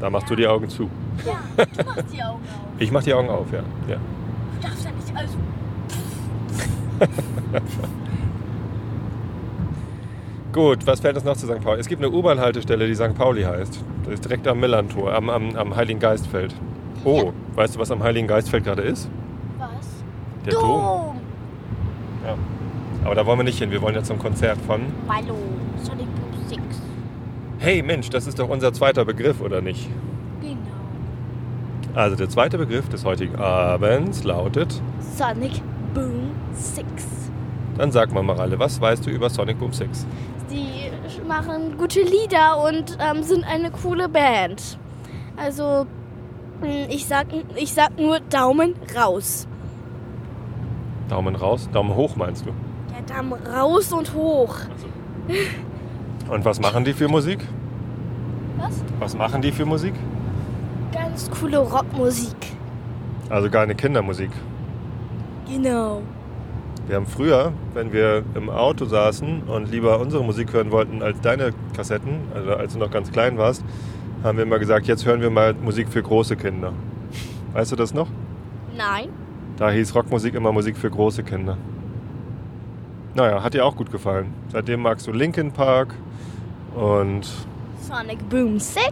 Da 0.00 0.10
machst 0.10 0.28
du 0.28 0.34
die 0.34 0.48
Augen 0.48 0.68
zu. 0.68 0.90
Ja, 1.24 1.64
du 1.64 1.84
machst 1.84 2.12
die 2.12 2.22
Augen 2.22 2.40
auf. 2.40 2.40
Ich 2.80 2.90
mach 2.90 3.02
die 3.02 3.12
Augen 3.12 3.28
auf, 3.28 3.52
ja. 3.52 3.58
ja. 3.88 3.96
Du 3.96 4.66
darfst 4.66 4.84
ja 4.86 4.90
nicht, 4.90 5.14
also 5.14 5.36
Gut, 10.52 10.84
was 10.86 11.00
fällt 11.00 11.14
uns 11.14 11.24
noch 11.24 11.36
zu 11.36 11.46
St. 11.46 11.60
Pauli? 11.62 11.80
Es 11.80 11.86
gibt 11.86 12.02
eine 12.02 12.10
U-Bahn-Haltestelle, 12.12 12.86
die 12.88 12.94
St. 12.96 13.14
Pauli 13.14 13.42
heißt. 13.44 13.84
Das 14.04 14.14
ist 14.14 14.24
direkt 14.24 14.48
am 14.48 14.58
Millantor, 14.58 15.14
am, 15.14 15.30
am, 15.30 15.54
am 15.54 15.76
Heiligen 15.76 16.00
Geistfeld. 16.00 16.54
Oh, 17.04 17.32
weißt 17.54 17.76
du, 17.76 17.78
was 17.78 17.90
am 17.90 18.02
Heiligen 18.02 18.26
Geistfeld 18.26 18.64
gerade 18.64 18.82
ist? 18.82 19.08
was? 19.58 19.68
Der 20.44 20.54
Dom. 20.54 20.62
Dom. 20.62 21.20
Ja. 22.26 22.34
Aber 23.04 23.14
da 23.14 23.24
wollen 23.24 23.38
wir 23.38 23.44
nicht 23.44 23.58
hin. 23.58 23.70
Wir 23.70 23.80
wollen 23.80 23.94
ja 23.94 24.02
zum 24.02 24.18
Konzert 24.18 24.58
von. 24.66 24.80
Ballo. 25.06 25.36
Sonic 25.82 26.06
Boom 26.06 26.48
6. 26.48 26.60
Hey 27.58 27.82
Mensch, 27.82 28.10
das 28.10 28.26
ist 28.26 28.38
doch 28.38 28.48
unser 28.48 28.72
zweiter 28.72 29.04
Begriff, 29.04 29.40
oder 29.40 29.60
nicht? 29.60 29.88
Genau. 30.40 30.56
Also 31.94 32.16
der 32.16 32.28
zweite 32.28 32.58
Begriff 32.58 32.88
des 32.88 33.04
heutigen 33.04 33.36
Abends 33.36 34.24
lautet, 34.24 34.80
Sonic 35.16 35.62
Boom 35.94 36.30
6. 36.52 36.84
dann 37.78 37.92
sag 37.92 38.12
mal 38.12 38.22
Maralle, 38.22 38.58
was 38.58 38.80
weißt 38.80 39.06
du 39.06 39.10
über 39.10 39.30
Sonic 39.30 39.58
Boom 39.58 39.72
6? 39.72 40.06
Machen 41.30 41.78
gute 41.78 42.02
Lieder 42.02 42.60
und 42.60 42.98
ähm, 42.98 43.22
sind 43.22 43.44
eine 43.44 43.70
coole 43.70 44.08
Band. 44.08 44.76
Also, 45.36 45.86
mh, 46.60 46.88
ich 46.88 47.06
sag, 47.06 47.28
ich 47.54 47.72
sag 47.72 47.96
nur 48.00 48.18
Daumen 48.18 48.74
raus. 48.96 49.46
Daumen 51.08 51.36
raus, 51.36 51.68
Daumen 51.72 51.94
hoch 51.94 52.16
meinst 52.16 52.46
du? 52.46 52.50
Der 52.92 53.14
Daumen 53.14 53.34
raus 53.46 53.92
und 53.92 54.12
hoch. 54.12 54.56
Und 56.28 56.44
was 56.44 56.60
machen 56.60 56.84
die 56.84 56.94
für 56.94 57.06
Musik? 57.06 57.46
Was? 58.58 58.82
Was 58.98 59.14
machen 59.16 59.40
die 59.40 59.52
für 59.52 59.64
Musik? 59.64 59.94
Ganz 60.90 61.30
coole 61.30 61.58
Rockmusik. 61.58 62.34
Also 63.28 63.48
keine 63.48 63.76
Kindermusik. 63.76 64.32
Genau. 65.48 66.02
Wir 66.90 66.96
haben 66.96 67.06
früher, 67.06 67.52
wenn 67.72 67.92
wir 67.92 68.24
im 68.34 68.50
Auto 68.50 68.84
saßen 68.84 69.44
und 69.44 69.70
lieber 69.70 70.00
unsere 70.00 70.24
Musik 70.24 70.52
hören 70.52 70.72
wollten 70.72 71.02
als 71.02 71.20
deine 71.20 71.52
Kassetten, 71.72 72.18
also 72.34 72.54
als 72.54 72.72
du 72.72 72.80
noch 72.80 72.90
ganz 72.90 73.12
klein 73.12 73.38
warst, 73.38 73.64
haben 74.24 74.38
wir 74.38 74.42
immer 74.42 74.58
gesagt, 74.58 74.88
jetzt 74.88 75.06
hören 75.06 75.20
wir 75.20 75.30
mal 75.30 75.54
Musik 75.54 75.88
für 75.88 76.02
große 76.02 76.34
Kinder. 76.34 76.72
Weißt 77.52 77.70
du 77.70 77.76
das 77.76 77.94
noch? 77.94 78.08
Nein. 78.76 79.10
Da 79.56 79.70
hieß 79.70 79.94
Rockmusik 79.94 80.34
immer 80.34 80.50
Musik 80.50 80.76
für 80.76 80.90
große 80.90 81.22
Kinder. 81.22 81.56
Naja, 83.14 83.40
hat 83.40 83.54
dir 83.54 83.64
auch 83.64 83.76
gut 83.76 83.92
gefallen. 83.92 84.34
Seitdem 84.48 84.82
magst 84.82 85.06
du 85.06 85.12
Linkin 85.12 85.52
Park 85.52 85.94
und 86.74 87.24
Sonic 87.82 88.28
Boom 88.28 88.58
6. 88.58 88.82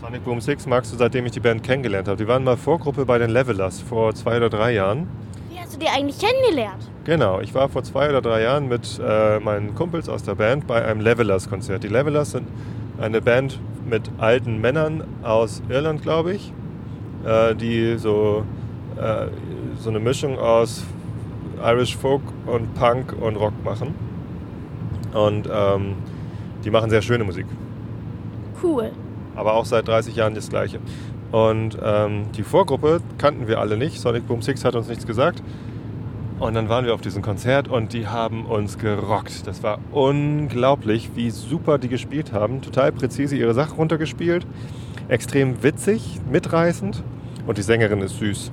Sonic 0.00 0.24
Boom 0.24 0.40
6 0.40 0.66
magst 0.66 0.92
du, 0.92 0.96
seitdem 0.96 1.24
ich 1.24 1.30
die 1.30 1.38
Band 1.38 1.62
kennengelernt 1.62 2.08
habe. 2.08 2.16
Die 2.16 2.26
waren 2.26 2.42
mal 2.42 2.56
Vorgruppe 2.56 3.06
bei 3.06 3.18
den 3.18 3.30
Levelers 3.30 3.80
vor 3.80 4.12
zwei 4.12 4.38
oder 4.38 4.50
drei 4.50 4.72
Jahren. 4.72 5.06
Hast 5.74 5.82
du 5.82 5.86
die 5.86 5.92
eigentlich 5.92 6.20
kennengelernt? 6.20 6.88
Genau, 7.02 7.40
ich 7.40 7.52
war 7.52 7.68
vor 7.68 7.82
zwei 7.82 8.08
oder 8.08 8.22
drei 8.22 8.42
Jahren 8.42 8.68
mit 8.68 9.00
äh, 9.04 9.40
meinen 9.40 9.74
Kumpels 9.74 10.08
aus 10.08 10.22
der 10.22 10.36
Band 10.36 10.68
bei 10.68 10.84
einem 10.84 11.00
Levelers-Konzert. 11.00 11.82
Die 11.82 11.88
Levelers 11.88 12.30
sind 12.30 12.46
eine 13.00 13.20
Band 13.20 13.58
mit 13.84 14.08
alten 14.18 14.60
Männern 14.60 15.02
aus 15.24 15.64
Irland, 15.68 16.00
glaube 16.02 16.34
ich, 16.34 16.52
äh, 17.26 17.56
die 17.56 17.98
so, 17.98 18.44
äh, 18.96 19.26
so 19.76 19.90
eine 19.90 19.98
Mischung 19.98 20.38
aus 20.38 20.84
Irish 21.60 21.96
Folk 21.96 22.22
und 22.46 22.72
Punk 22.74 23.12
und 23.20 23.34
Rock 23.34 23.54
machen. 23.64 23.96
Und 25.12 25.48
ähm, 25.52 25.94
die 26.64 26.70
machen 26.70 26.88
sehr 26.88 27.02
schöne 27.02 27.24
Musik, 27.24 27.46
Cool. 28.62 28.92
aber 29.34 29.54
auch 29.54 29.64
seit 29.64 29.88
30 29.88 30.14
Jahren 30.14 30.36
das 30.36 30.48
gleiche. 30.48 30.78
Und 31.34 31.76
ähm, 31.82 32.26
die 32.36 32.44
Vorgruppe 32.44 33.00
kannten 33.18 33.48
wir 33.48 33.58
alle 33.58 33.76
nicht. 33.76 34.00
Sonic 34.00 34.28
Boom 34.28 34.40
6 34.40 34.64
hat 34.64 34.76
uns 34.76 34.86
nichts 34.86 35.04
gesagt. 35.04 35.42
Und 36.38 36.54
dann 36.54 36.68
waren 36.68 36.84
wir 36.84 36.94
auf 36.94 37.00
diesem 37.00 37.22
Konzert 37.22 37.66
und 37.66 37.92
die 37.92 38.06
haben 38.06 38.46
uns 38.46 38.78
gerockt. 38.78 39.44
Das 39.44 39.64
war 39.64 39.80
unglaublich, 39.90 41.10
wie 41.16 41.30
super 41.30 41.78
die 41.78 41.88
gespielt 41.88 42.32
haben. 42.32 42.62
Total 42.62 42.92
präzise 42.92 43.34
ihre 43.34 43.52
Sachen 43.52 43.74
runtergespielt. 43.74 44.46
Extrem 45.08 45.60
witzig, 45.64 46.20
mitreißend. 46.30 47.02
Und 47.48 47.58
die 47.58 47.62
Sängerin 47.62 47.98
ist 47.98 48.16
süß. 48.20 48.52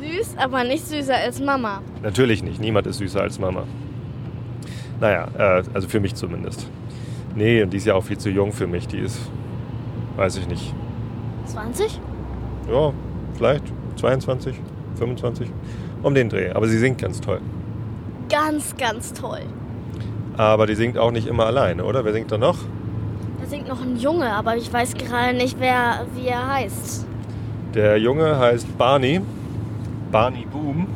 Süß, 0.00 0.36
aber 0.36 0.62
nicht 0.62 0.86
süßer 0.86 1.16
als 1.16 1.40
Mama. 1.40 1.82
Natürlich 2.00 2.44
nicht. 2.44 2.60
Niemand 2.60 2.86
ist 2.86 2.98
süßer 2.98 3.22
als 3.22 3.40
Mama. 3.40 3.64
Naja, 5.00 5.26
äh, 5.36 5.64
also 5.74 5.88
für 5.88 5.98
mich 5.98 6.14
zumindest. 6.14 6.70
Nee, 7.34 7.60
und 7.64 7.72
die 7.72 7.78
ist 7.78 7.86
ja 7.86 7.94
auch 7.94 8.04
viel 8.04 8.18
zu 8.18 8.30
jung 8.30 8.52
für 8.52 8.68
mich. 8.68 8.86
Die 8.86 8.98
ist, 8.98 9.18
weiß 10.14 10.36
ich 10.36 10.46
nicht. 10.46 10.72
20? 11.46 12.00
Ja, 12.70 12.92
vielleicht 13.34 13.64
22, 13.96 14.60
25. 14.96 15.50
Um 16.02 16.14
den 16.14 16.28
Dreh. 16.28 16.50
Aber 16.52 16.66
sie 16.66 16.78
singt 16.78 17.00
ganz 17.00 17.20
toll. 17.20 17.40
Ganz, 18.28 18.76
ganz 18.76 19.12
toll. 19.12 19.42
Aber 20.36 20.66
die 20.66 20.74
singt 20.74 20.96
auch 20.96 21.10
nicht 21.10 21.26
immer 21.26 21.46
alleine, 21.46 21.84
oder? 21.84 22.04
Wer 22.04 22.12
singt 22.12 22.32
da 22.32 22.38
noch? 22.38 22.58
Da 23.40 23.46
singt 23.46 23.68
noch 23.68 23.82
ein 23.82 23.96
Junge, 23.96 24.32
aber 24.32 24.56
ich 24.56 24.72
weiß 24.72 24.94
gerade 24.94 25.36
nicht, 25.36 25.58
wer, 25.58 26.06
wie 26.14 26.28
er 26.28 26.46
heißt. 26.54 27.06
Der 27.74 27.98
Junge 27.98 28.38
heißt 28.38 28.78
Barney. 28.78 29.20
Barney 30.10 30.46
Boom. 30.50 30.86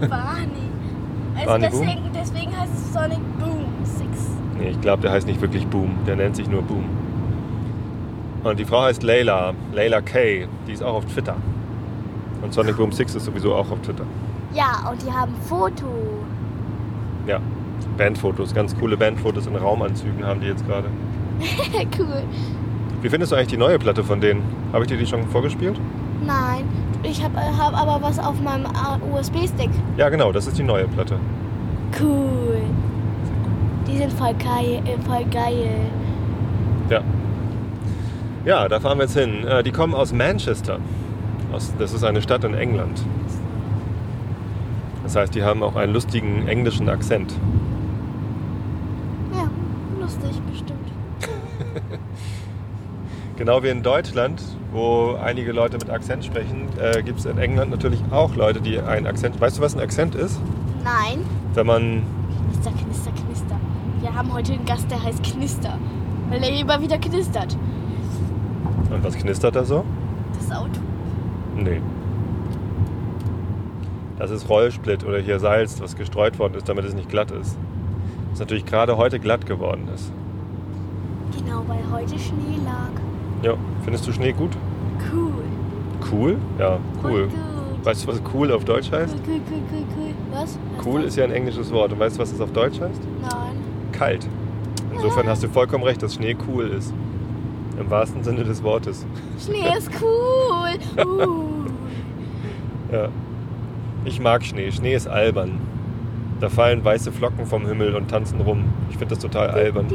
Barney. 0.00 0.68
Also 1.34 1.46
Barney 1.46 1.68
Boom? 1.68 1.80
deswegen, 1.80 2.02
deswegen 2.12 2.58
heißt 2.58 2.72
es 2.74 2.92
Sonic 2.92 3.38
Boom 3.38 3.66
6. 3.84 4.06
Nee, 4.58 4.70
ich 4.70 4.80
glaube, 4.80 5.02
der 5.02 5.12
heißt 5.12 5.26
nicht 5.26 5.40
wirklich 5.40 5.66
Boom. 5.66 5.98
Der 6.06 6.16
nennt 6.16 6.36
sich 6.36 6.48
nur 6.48 6.62
Boom. 6.62 6.84
Und 8.44 8.58
die 8.58 8.64
Frau 8.64 8.82
heißt 8.82 9.02
Layla. 9.02 9.54
Layla 9.72 10.00
Kay. 10.00 10.48
Die 10.66 10.72
ist 10.72 10.82
auch 10.82 10.94
auf 10.94 11.04
Twitter. 11.06 11.36
Und 12.42 12.52
Sonic 12.52 12.76
Boom 12.76 12.90
6 12.90 13.14
ist 13.14 13.24
sowieso 13.24 13.54
auch 13.54 13.70
auf 13.70 13.80
Twitter. 13.82 14.04
Ja, 14.52 14.90
und 14.90 15.00
die 15.02 15.12
haben 15.12 15.34
Foto. 15.44 15.86
Ja. 17.26 17.40
Bandfotos. 17.96 18.54
Ganz 18.54 18.76
coole 18.78 18.96
Bandfotos 18.96 19.46
in 19.46 19.54
Raumanzügen 19.54 20.24
haben 20.26 20.40
die 20.40 20.48
jetzt 20.48 20.66
gerade. 20.66 20.88
cool. 21.98 22.22
Wie 23.00 23.08
findest 23.08 23.32
du 23.32 23.36
eigentlich 23.36 23.48
die 23.48 23.56
neue 23.56 23.78
Platte 23.78 24.02
von 24.02 24.20
denen? 24.20 24.42
Habe 24.72 24.84
ich 24.84 24.88
dir 24.88 24.96
die 24.96 25.06
schon 25.06 25.26
vorgespielt? 25.28 25.78
Nein, 26.24 26.68
ich 27.02 27.22
habe 27.22 27.36
hab 27.36 27.74
aber 27.74 28.00
was 28.00 28.18
auf 28.18 28.40
meinem 28.40 28.66
äh, 28.66 29.18
USB-Stick. 29.18 29.70
Ja, 29.96 30.08
genau. 30.08 30.30
Das 30.32 30.46
ist 30.46 30.58
die 30.58 30.62
neue 30.62 30.86
Platte. 30.88 31.18
Cool. 32.00 32.62
Die 33.88 33.98
sind 33.98 34.12
voll 34.12 34.34
geil. 34.34 34.82
Äh, 34.84 35.00
voll 35.04 35.24
geil. 35.30 35.80
Ja. 38.44 38.68
Da 38.68 38.80
fahren 38.80 38.98
wir 38.98 39.04
jetzt 39.04 39.16
hin. 39.16 39.46
Äh, 39.46 39.62
Die 39.62 39.72
kommen 39.72 39.94
aus 39.94 40.12
Manchester. 40.12 40.78
Aus, 41.52 41.72
das 41.78 41.92
ist 41.92 42.04
eine 42.04 42.22
Stadt 42.22 42.44
in 42.44 42.54
England. 42.54 43.02
Das 45.02 45.16
heißt, 45.16 45.34
die 45.34 45.42
haben 45.42 45.62
auch 45.62 45.76
einen 45.76 45.92
lustigen 45.92 46.46
englischen 46.48 46.88
Akzent. 46.88 47.34
Ja, 49.34 49.48
lustig 50.00 50.40
bestimmt. 50.50 50.78
Genau 53.38 53.62
wie 53.62 53.68
in 53.68 53.82
Deutschland, 53.82 54.42
wo 54.72 55.14
einige 55.20 55.52
Leute 55.52 55.78
mit 55.78 55.88
Akzent 55.90 56.24
sprechen, 56.24 56.68
äh, 56.78 57.02
gibt 57.02 57.18
es 57.18 57.24
in 57.24 57.38
England 57.38 57.70
natürlich 57.70 57.98
auch 58.10 58.36
Leute, 58.36 58.60
die 58.60 58.78
einen 58.78 59.06
Akzent. 59.06 59.40
Weißt 59.40 59.56
du, 59.58 59.62
was 59.62 59.74
ein 59.74 59.80
Akzent 59.80 60.14
ist? 60.14 60.38
Nein. 60.84 61.24
Wenn 61.54 61.66
man. 61.66 62.02
Knister, 62.52 62.70
knister, 62.70 63.10
knister. 63.10 63.56
Wir 64.00 64.14
haben 64.14 64.32
heute 64.32 64.52
einen 64.52 64.64
Gast, 64.66 64.88
der 64.90 65.02
heißt 65.02 65.22
Knister. 65.24 65.78
Weil 66.28 66.42
er 66.44 66.60
immer 66.60 66.80
wieder 66.82 66.98
knistert. 66.98 67.56
Und 68.92 69.04
was 69.04 69.16
knistert 69.16 69.56
da 69.56 69.64
so? 69.64 69.84
Das 70.34 70.56
Auto. 70.56 70.80
Nee. 71.56 71.80
Das 74.18 74.30
ist 74.30 74.48
Rollsplit 74.48 75.04
oder 75.04 75.18
hier 75.18 75.38
Salz, 75.38 75.80
was 75.80 75.96
gestreut 75.96 76.38
worden 76.38 76.54
ist, 76.54 76.68
damit 76.68 76.84
es 76.84 76.94
nicht 76.94 77.08
glatt 77.08 77.30
ist. 77.30 77.56
Was 78.30 78.40
natürlich 78.40 78.64
gerade 78.64 78.96
heute 78.96 79.18
glatt 79.18 79.46
geworden 79.46 79.88
ist. 79.94 80.12
Genau, 81.36 81.64
weil 81.66 81.80
heute 81.90 82.18
Schnee 82.18 82.58
lag. 82.64 82.90
Ja, 83.42 83.54
findest 83.82 84.06
du 84.06 84.12
Schnee 84.12 84.32
gut? 84.32 84.52
Cool. 85.12 85.32
Cool? 86.10 86.36
Ja, 86.58 86.78
cool. 87.02 87.28
Weißt 87.82 88.04
du, 88.04 88.08
was 88.08 88.22
cool 88.32 88.52
auf 88.52 88.64
Deutsch 88.64 88.92
heißt? 88.92 89.16
Cool, 89.26 89.40
cool, 89.50 89.60
cool, 89.72 89.84
cool. 89.96 90.14
Was? 90.32 90.58
Cool 90.84 91.02
ist 91.02 91.16
ja 91.16 91.24
ein 91.24 91.32
englisches 91.32 91.72
Wort. 91.72 91.92
Und 91.92 91.98
weißt 91.98 92.16
du, 92.16 92.20
was 92.20 92.32
es 92.32 92.40
auf 92.40 92.52
Deutsch 92.52 92.80
heißt? 92.80 93.00
Nein. 93.20 93.56
Kalt. 93.90 94.28
Insofern 94.94 95.26
hast 95.26 95.42
du 95.42 95.48
vollkommen 95.48 95.82
recht, 95.82 96.02
dass 96.02 96.14
Schnee 96.14 96.36
cool 96.48 96.68
ist. 96.68 96.94
Im 97.82 97.90
wahrsten 97.90 98.22
Sinne 98.22 98.44
des 98.44 98.62
Wortes. 98.62 99.04
Schnee 99.44 99.76
ist 99.76 99.90
cool. 100.00 100.78
Uh. 101.04 101.64
Ja. 102.92 103.08
Ich 104.04 104.20
mag 104.20 104.44
Schnee. 104.44 104.70
Schnee 104.70 104.94
ist 104.94 105.08
albern. 105.08 105.58
Da 106.40 106.48
fallen 106.48 106.84
weiße 106.84 107.10
Flocken 107.10 107.46
vom 107.46 107.66
Himmel 107.66 107.94
und 107.96 108.08
tanzen 108.08 108.40
rum. 108.40 108.64
Ich 108.90 108.98
finde 108.98 109.14
das 109.14 109.22
total 109.22 109.50
albern. 109.50 109.86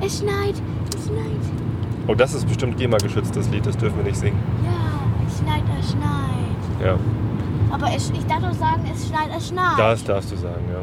Es 0.00 0.18
schneit. 0.18 0.54
Es 0.96 1.06
schneit. 1.06 1.44
Oh, 2.08 2.14
das 2.14 2.34
ist 2.34 2.46
bestimmt 2.48 2.76
GEMA-geschützt, 2.78 3.36
das 3.36 3.48
Lied. 3.50 3.66
Das 3.66 3.76
dürfen 3.76 3.98
wir 3.98 4.04
nicht 4.04 4.16
singen. 4.16 4.40
Ja, 4.64 5.26
es 5.28 5.38
schneit, 5.38 5.62
es 5.78 5.90
schneit. 5.90 6.84
Ja, 6.84 6.98
Aber 7.70 7.88
es, 7.94 8.10
ich 8.10 8.24
darf 8.26 8.40
doch 8.40 8.54
sagen, 8.54 8.82
es 8.92 9.06
schneit, 9.08 9.28
es 9.36 9.48
schneit. 9.48 9.78
das 9.78 10.04
darfst 10.04 10.32
du 10.32 10.36
sagen, 10.36 10.64
ja. 10.72 10.80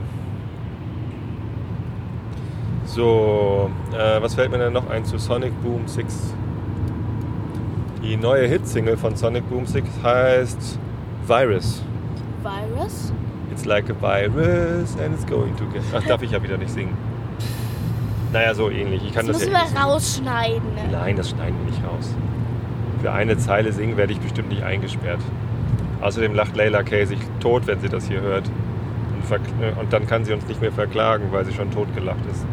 So, 2.85 3.69
äh, 3.93 4.21
was 4.21 4.35
fällt 4.35 4.51
mir 4.51 4.57
denn 4.57 4.73
noch 4.73 4.89
ein 4.89 5.03
zu 5.05 5.17
Sonic 5.17 5.51
Boom 5.63 5.87
6? 5.87 6.33
Die 8.03 8.15
neue 8.17 8.47
Hitsingle 8.47 8.97
von 8.97 9.15
Sonic 9.15 9.49
Boom 9.49 9.65
6 9.65 9.87
heißt 10.03 10.79
Virus. 11.25 11.83
Virus? 12.43 13.11
It's 13.51 13.65
like 13.65 13.89
a 13.89 13.93
virus 13.99 14.95
and 15.03 15.13
it's 15.15 15.25
going 15.25 15.55
to 15.57 15.65
get. 15.73 15.81
Ach, 15.95 16.03
darf 16.03 16.21
ich 16.21 16.31
ja 16.31 16.43
wieder 16.43 16.57
nicht 16.57 16.69
singen. 16.71 16.95
Naja, 18.31 18.53
so 18.53 18.69
ähnlich. 18.69 19.01
Ich 19.05 19.13
kann 19.13 19.25
Das 19.25 19.37
das, 19.39 19.47
müssen 19.49 19.53
ja 19.53 19.65
wir 19.73 19.81
rausschneiden. 19.81 20.61
singen. 20.75 20.91
Nein, 20.91 21.15
das 21.15 21.29
schneiden 21.31 21.55
wir 21.63 21.71
nicht 21.71 21.81
raus. 21.83 22.13
Für 23.01 23.11
eine 23.13 23.37
Zeile 23.37 23.71
singen 23.71 23.97
werde 23.97 24.13
ich 24.13 24.19
bestimmt 24.19 24.49
nicht 24.49 24.63
eingesperrt. 24.63 25.21
Außerdem 26.01 26.35
lacht 26.35 26.55
Layla 26.55 26.83
Kay 26.83 27.05
sich 27.05 27.19
tot, 27.39 27.65
wenn 27.65 27.79
sie 27.79 27.89
das 27.89 28.07
hier 28.07 28.21
hört. 28.21 28.43
Und, 28.47 29.35
äh, 29.63 29.79
und 29.79 29.91
dann 29.93 30.05
kann 30.05 30.25
sie 30.25 30.33
uns 30.33 30.45
nicht 30.47 30.61
mehr 30.61 30.71
verklagen, 30.71 31.25
weil 31.31 31.45
sie 31.45 31.53
schon 31.53 31.71
tot 31.71 31.87
gelacht 31.95 32.19
ist. 32.29 32.45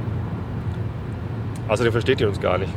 Außerdem 1.72 1.92
versteht 1.92 2.20
die 2.20 2.26
uns 2.26 2.38
gar 2.38 2.58
nicht. 2.58 2.70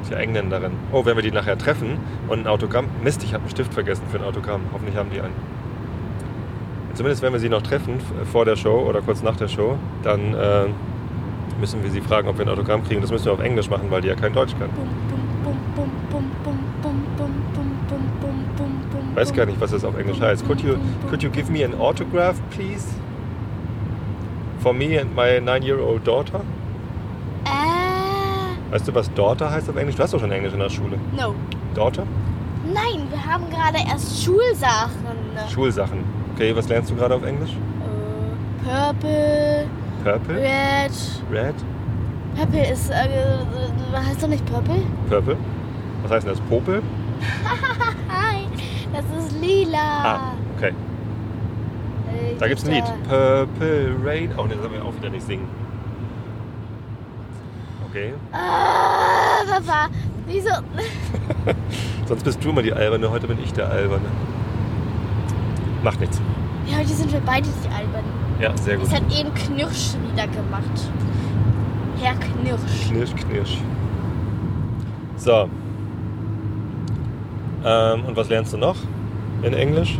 Ist 0.00 0.10
ja 0.10 0.16
Engländerin. 0.16 0.72
Oh, 0.90 1.04
wenn 1.04 1.16
wir 1.16 1.22
die 1.22 1.32
nachher 1.32 1.58
treffen 1.58 1.98
und 2.28 2.40
ein 2.40 2.46
Autogramm. 2.46 2.86
Mist, 3.04 3.22
ich 3.22 3.34
habe 3.34 3.42
einen 3.42 3.50
Stift 3.50 3.74
vergessen 3.74 4.04
für 4.10 4.16
ein 4.16 4.24
Autogramm. 4.24 4.62
Hoffentlich 4.72 4.96
haben 4.96 5.10
die 5.10 5.20
einen. 5.20 5.34
Zumindest 6.94 7.20
wenn 7.20 7.34
wir 7.34 7.40
sie 7.40 7.50
noch 7.50 7.60
treffen 7.60 8.00
vor 8.32 8.46
der 8.46 8.56
Show 8.56 8.86
oder 8.88 9.02
kurz 9.02 9.22
nach 9.22 9.36
der 9.36 9.48
Show, 9.48 9.76
dann 10.02 10.32
äh, 10.32 10.64
müssen 11.60 11.82
wir 11.82 11.90
sie 11.90 12.00
fragen, 12.00 12.26
ob 12.26 12.38
wir 12.38 12.46
ein 12.46 12.48
Autogramm 12.48 12.82
kriegen. 12.84 13.02
Das 13.02 13.10
müssen 13.10 13.26
wir 13.26 13.32
auf 13.32 13.40
Englisch 13.40 13.68
machen, 13.68 13.90
weil 13.90 14.00
die 14.00 14.08
ja 14.08 14.14
kein 14.14 14.32
Deutsch 14.32 14.54
kann. 14.58 14.70
Ich 19.10 19.16
weiß 19.16 19.34
gar 19.34 19.44
nicht, 19.44 19.60
was 19.60 19.72
das 19.72 19.84
auf 19.84 19.98
Englisch 19.98 20.22
heißt. 20.22 20.46
Could 20.46 20.62
you, 20.62 20.76
could 21.10 21.22
you 21.22 21.28
give 21.28 21.52
me 21.52 21.66
an 21.66 21.74
autograph, 21.74 22.40
please? 22.48 22.88
For 24.60 24.72
me 24.72 24.98
and 24.98 25.14
my 25.14 25.38
nine-year-old 25.38 26.06
daughter? 26.06 26.40
Weißt 28.70 28.86
du, 28.86 28.94
was 28.94 29.12
Daughter 29.14 29.50
heißt 29.50 29.68
auf 29.70 29.76
Englisch? 29.76 29.96
Du 29.96 30.02
hast 30.02 30.12
doch 30.14 30.20
schon 30.20 30.30
Englisch 30.30 30.52
in 30.52 30.58
der 30.60 30.68
Schule. 30.70 30.98
no. 31.16 31.34
Daughter? 31.74 32.04
Nein, 32.72 33.06
wir 33.10 33.24
haben 33.24 33.44
gerade 33.50 33.78
erst 33.88 34.24
Schulsachen. 34.24 34.90
Schulsachen. 35.52 36.04
Okay, 36.34 36.54
was 36.56 36.68
lernst 36.68 36.90
du 36.90 36.96
gerade 36.96 37.14
auf 37.14 37.22
Englisch? 37.24 37.52
Äh, 37.52 38.64
Purple, 38.68 39.66
Purple? 40.02 40.36
Red. 40.36 40.92
Red? 41.30 41.54
Purple 42.36 42.70
ist, 42.70 42.90
äh, 42.90 42.94
äh, 42.94 43.96
heißt 44.06 44.22
doch 44.22 44.28
nicht 44.28 44.44
Purple? 44.46 44.82
Purple? 45.08 45.36
Was 46.02 46.10
heißt 46.12 46.26
denn 46.26 46.34
das? 46.34 46.40
Popel? 46.48 46.82
Nein, 48.08 48.46
das 48.92 49.24
ist 49.24 49.40
lila. 49.40 49.78
Ah, 49.78 50.20
okay. 50.56 50.68
Äh, 50.70 52.34
Da 52.38 52.48
gibt's 52.48 52.64
ein 52.66 52.72
Lied. 52.74 52.84
Purple 53.08 53.94
Rain. 54.04 54.30
Oh, 54.36 54.42
ne, 54.44 54.54
das 54.54 54.62
sollen 54.62 54.72
wir 54.74 54.84
auch 54.84 54.94
wieder 54.96 55.10
nicht 55.10 55.26
singen. 55.26 55.48
Okay. 57.90 58.12
Ah, 58.32 59.44
Papa, 59.48 59.88
wieso? 60.26 60.50
Sonst 62.06 62.22
bist 62.22 62.44
du 62.44 62.50
immer 62.50 62.62
die 62.62 62.72
Alberne, 62.72 63.10
heute 63.10 63.26
bin 63.26 63.38
ich 63.42 63.52
der 63.52 63.70
Alberne. 63.70 64.04
Macht 65.82 66.00
nichts. 66.00 66.20
Ja, 66.66 66.78
heute 66.78 66.88
sind 66.88 67.10
wir 67.10 67.20
beide 67.20 67.46
die 67.48 67.68
Alben. 67.74 68.04
Ja, 68.40 68.54
sehr 68.58 68.76
gut. 68.76 68.86
Es 68.86 68.92
hat 68.92 69.02
einen 69.04 69.32
Knirsch 69.32 69.94
wieder 70.10 70.26
gemacht. 70.26 70.90
Herr 72.00 72.14
Knirsch. 72.14 72.88
Knirsch, 72.88 73.14
knirsch. 73.14 73.56
So. 75.16 75.48
Ähm, 77.64 78.04
und 78.04 78.16
was 78.16 78.28
lernst 78.28 78.52
du 78.52 78.58
noch 78.58 78.76
in 79.42 79.54
Englisch? 79.54 79.98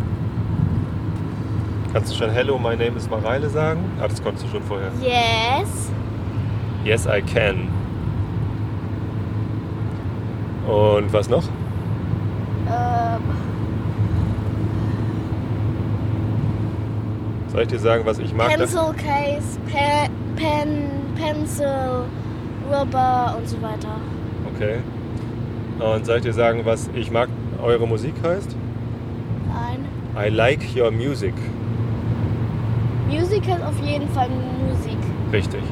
Kannst 1.93 2.13
du 2.13 2.17
schon 2.17 2.31
Hello, 2.31 2.59
my 2.59 2.77
name 2.77 2.97
is 2.97 3.09
Mareile 3.09 3.49
sagen? 3.49 3.83
Ah, 3.99 4.09
das 4.09 4.23
konntest 4.23 4.47
du 4.47 4.51
schon 4.51 4.63
vorher. 4.65 4.91
Yes. 5.01 5.91
Yes, 6.85 7.07
I 7.07 7.23
can. 7.23 7.78
Und 10.69 11.11
was 11.13 11.31
noch? 11.31 11.45
Ähm, 12.69 13.23
Soll 17.49 17.63
ich 17.63 17.69
dir 17.69 17.79
sagen, 17.79 18.05
was 18.05 18.19
ich 18.19 18.35
mag? 18.35 18.49
Pencil 18.49 18.93
Case, 18.95 19.59
Pe 19.67 20.11
Pen, 20.37 20.91
Pencil, 21.17 22.05
Rubber 22.71 23.37
und 23.39 23.49
so 23.49 23.61
weiter. 23.63 23.97
Okay. 24.55 24.77
Und 25.79 26.05
soll 26.05 26.19
ich 26.19 26.25
dir 26.25 26.35
sagen, 26.35 26.61
was 26.65 26.91
ich 26.95 27.11
mag 27.11 27.29
eure 27.63 27.87
Musik 27.87 28.15
heißt? 28.23 28.55
Nein. 29.49 29.87
I 30.15 30.29
like 30.29 30.61
your 30.77 30.91
music. 30.91 31.33
Music 33.09 33.43
hat 33.49 33.63
auf 33.63 33.81
jeden 33.83 34.09
Fall 34.11 34.29
Musik. 34.69 34.99
Richtig. 35.33 35.63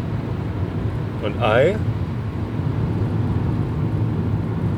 Und 1.22 1.34
I, 1.36 1.76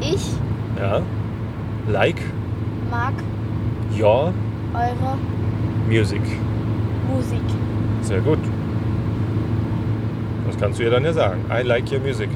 Ich 0.01 0.31
ja, 0.79 1.01
like 1.89 2.21
mag 2.91 3.13
your 3.99 4.33
eure 4.75 5.19
music. 5.89 6.21
Musik. 7.13 7.41
Sehr 8.03 8.21
gut. 8.21 8.39
Das 10.47 10.57
kannst 10.59 10.79
du 10.79 10.85
ihr 10.85 10.91
dann 10.91 11.05
ja 11.05 11.13
sagen. 11.13 11.45
I 11.51 11.63
like 11.63 11.91
your 11.91 12.01
music. 12.01 12.29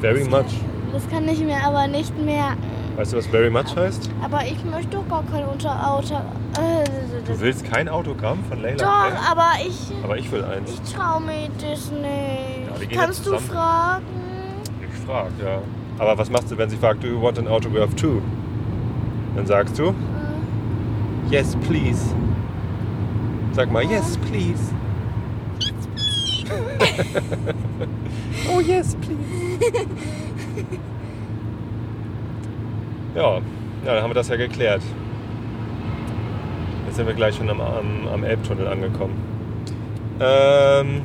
Very 0.00 0.20
Das 0.20 0.28
much. 0.30 0.38
Kann, 0.40 0.92
das 0.92 1.08
kann 1.10 1.28
ich 1.28 1.40
mir 1.40 1.56
aber 1.64 1.86
nicht 1.88 2.16
merken. 2.22 2.62
Weißt 2.96 3.12
du, 3.12 3.16
was 3.18 3.26
very 3.26 3.50
much 3.50 3.74
heißt? 3.76 4.10
Aber 4.22 4.42
ich 4.44 4.62
möchte 4.64 4.96
doch 4.96 5.08
gar 5.08 5.22
kein 5.32 5.44
Unterauto. 5.44 6.14
Äh, 6.14 6.84
Du 7.26 7.38
willst 7.40 7.70
kein 7.70 7.88
Autogramm 7.88 8.38
von 8.48 8.60
Leila 8.62 8.76
doch, 8.76 8.84
K? 9.14 9.30
aber 9.32 9.48
ich. 9.66 9.92
Aber 10.02 10.16
ich 10.16 10.30
will 10.32 10.42
eins. 10.44 10.80
Ich 10.82 10.94
trau 10.94 11.20
mir 11.20 11.48
das 11.60 11.90
Ja, 11.92 12.78
nicht. 12.78 12.90
gehen 12.90 12.98
Kannst 12.98 13.26
du 13.26 13.38
fragen? 13.38 14.04
Ich 14.82 15.06
frag, 15.06 15.26
ja. 15.42 15.58
Aber 15.98 16.16
was 16.16 16.30
machst 16.30 16.50
du, 16.50 16.58
wenn 16.58 16.70
sie 16.70 16.76
fragt, 16.76 17.02
do 17.02 17.08
you 17.08 17.20
want 17.20 17.38
an 17.38 17.48
autograph 17.48 17.94
too? 17.96 18.22
Dann 19.34 19.46
sagst 19.46 19.78
du, 19.78 19.94
yes, 21.30 21.56
please. 21.66 22.14
Sag 23.52 23.72
mal, 23.72 23.82
yes, 23.82 24.16
please. 24.18 24.72
oh, 28.54 28.60
yes, 28.60 28.96
please. 28.96 29.18
ja, 33.14 33.36
ja, 33.36 33.40
dann 33.84 34.02
haben 34.02 34.10
wir 34.10 34.14
das 34.14 34.28
ja 34.28 34.36
geklärt. 34.36 34.82
Jetzt 36.86 36.96
sind 36.96 37.06
wir 37.06 37.14
gleich 37.14 37.36
schon 37.36 37.50
am, 37.50 37.60
am, 37.60 38.08
am 38.12 38.24
Elbtunnel 38.24 38.68
angekommen. 38.68 39.14
Ähm, 40.20 41.02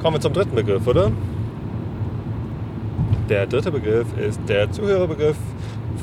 kommen 0.00 0.16
wir 0.16 0.20
zum 0.20 0.32
dritten 0.32 0.54
Begriff, 0.54 0.86
oder? 0.86 1.10
Der 3.32 3.46
dritte 3.46 3.72
Begriff 3.72 4.06
ist 4.18 4.42
der 4.46 4.70
Zuhörerbegriff 4.70 5.38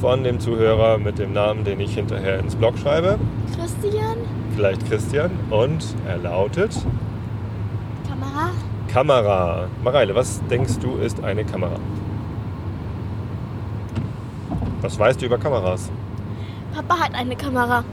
von 0.02 0.24
dem 0.24 0.40
Zuhörer 0.40 0.98
mit 0.98 1.20
dem 1.20 1.32
Namen, 1.32 1.64
den 1.64 1.80
ich 1.80 1.94
hinterher 1.94 2.40
ins 2.40 2.56
Blog 2.56 2.76
schreibe. 2.80 3.20
Christian? 3.56 4.18
Vielleicht 4.56 4.84
Christian. 4.88 5.30
Und 5.52 5.86
er 6.08 6.18
lautet 6.18 6.76
Kamera? 8.08 8.50
Kamera. 8.92 9.68
Mareile, 9.84 10.16
was 10.16 10.42
denkst 10.48 10.80
du 10.80 10.96
ist 10.96 11.24
eine 11.24 11.46
Kamera? 11.46 11.76
Was 14.82 14.98
weißt 14.98 15.22
du 15.22 15.28
über 15.28 15.38
Kameras? 15.38 15.92
Papa 16.74 16.98
hat 16.98 17.14
eine 17.14 17.36
Kamera. 17.36 17.84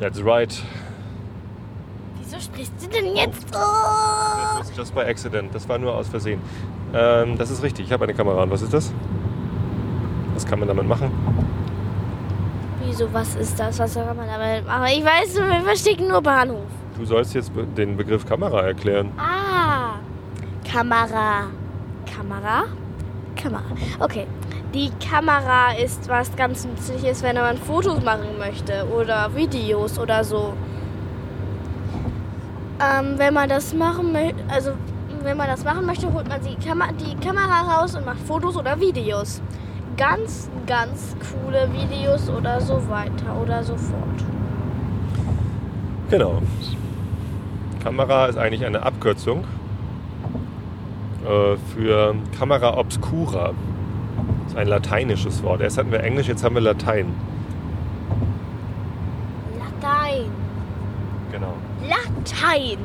That's 0.00 0.20
right. 0.24 0.52
Wieso 2.20 2.40
sprichst 2.40 2.72
du 2.82 2.88
denn 2.88 3.14
jetzt 3.14 3.42
so? 3.52 3.60
That 3.60 4.58
was 4.58 4.76
just 4.76 4.92
by 4.96 5.02
accident. 5.02 5.54
Das 5.54 5.68
war 5.68 5.78
nur 5.78 5.94
aus 5.94 6.08
Versehen. 6.08 6.40
Ähm, 6.94 7.36
das 7.36 7.50
ist 7.50 7.62
richtig. 7.62 7.86
Ich 7.86 7.92
habe 7.92 8.04
eine 8.04 8.14
Kamera. 8.14 8.42
Und 8.42 8.50
was 8.50 8.62
ist 8.62 8.72
das? 8.72 8.92
Was 10.34 10.46
kann 10.46 10.58
man 10.58 10.68
damit 10.68 10.86
machen? 10.86 11.10
Wieso, 12.84 13.12
was 13.12 13.34
ist 13.34 13.58
das? 13.58 13.78
Was 13.78 13.94
soll 13.94 14.04
man 14.04 14.26
damit 14.26 14.66
machen? 14.66 14.86
Ich 14.86 15.04
weiß, 15.04 15.36
wir 15.36 15.62
verstecken 15.64 16.08
nur 16.08 16.22
Bahnhof. 16.22 16.66
Du 16.96 17.04
sollst 17.04 17.34
jetzt 17.34 17.50
den 17.76 17.96
Begriff 17.96 18.24
Kamera 18.24 18.62
erklären. 18.62 19.10
Ah, 19.16 19.94
Kamera. 20.70 21.46
Kamera? 22.06 22.64
Kamera. 23.34 23.64
Okay. 23.98 24.26
Die 24.72 24.90
Kamera 25.08 25.72
ist 25.72 26.08
was 26.08 26.34
ganz 26.36 26.64
Nützliches, 26.64 27.22
wenn 27.22 27.36
man 27.36 27.56
Fotos 27.58 28.02
machen 28.02 28.38
möchte 28.38 28.86
oder 28.88 29.34
Videos 29.34 29.98
oder 29.98 30.24
so. 30.24 30.52
Ähm, 32.80 33.14
wenn 33.16 33.34
man 33.34 33.48
das 33.48 33.72
machen 33.72 34.12
möchte, 34.12 34.42
also 34.48 34.72
wenn 35.24 35.36
man 35.36 35.48
das 35.48 35.64
machen 35.64 35.86
möchte, 35.86 36.12
holt 36.12 36.28
man 36.28 36.40
die, 36.42 36.54
Kam 36.56 36.82
die 36.98 37.16
Kamera 37.16 37.80
raus 37.80 37.96
und 37.96 38.04
macht 38.04 38.20
Fotos 38.20 38.56
oder 38.56 38.78
Videos. 38.78 39.40
Ganz, 39.96 40.50
ganz 40.66 41.16
coole 41.30 41.68
Videos 41.72 42.28
oder 42.28 42.60
so 42.60 42.88
weiter 42.88 43.40
oder 43.40 43.62
so 43.62 43.76
fort. 43.76 44.24
Genau. 46.10 46.42
Kamera 47.82 48.26
ist 48.26 48.36
eigentlich 48.36 48.64
eine 48.64 48.82
Abkürzung 48.82 49.44
äh, 51.24 51.56
für 51.74 52.14
Camera 52.38 52.76
obscura. 52.76 53.52
Das 54.42 54.52
ist 54.52 54.58
ein 54.58 54.68
lateinisches 54.68 55.42
Wort. 55.42 55.60
Erst 55.60 55.78
hatten 55.78 55.90
wir 55.90 56.02
Englisch, 56.02 56.28
jetzt 56.28 56.44
haben 56.44 56.54
wir 56.54 56.62
Latein. 56.62 57.14
Latein. 59.58 60.26
Genau. 61.32 61.54
Latein. 61.82 62.78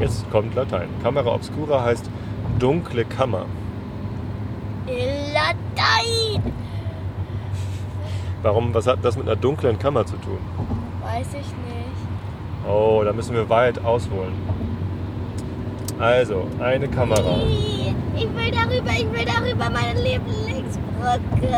Jetzt 0.00 0.30
kommt 0.30 0.54
Latein. 0.54 0.88
Camera 1.02 1.34
obscura 1.34 1.82
heißt 1.84 2.08
dunkle 2.58 3.04
Kammer. 3.04 3.46
Latein. 4.86 6.52
Warum, 8.42 8.72
was 8.72 8.86
hat 8.86 9.00
das 9.04 9.16
mit 9.16 9.26
einer 9.26 9.36
dunklen 9.36 9.78
Kammer 9.78 10.06
zu 10.06 10.16
tun? 10.16 10.38
Weiß 11.02 11.26
ich 11.28 11.34
nicht. 11.34 12.68
Oh, 12.68 13.02
da 13.04 13.12
müssen 13.12 13.34
wir 13.34 13.48
weit 13.48 13.84
ausholen. 13.84 14.32
Also, 15.98 16.46
eine 16.60 16.86
Kamera. 16.88 17.40
Ich 18.14 18.22
will 18.22 18.50
darüber, 18.52 18.90
ich 18.92 19.10
will 19.10 19.24
darüber 19.24 19.68
meine 19.70 20.00
Lieblingsbrücke. 20.00 21.54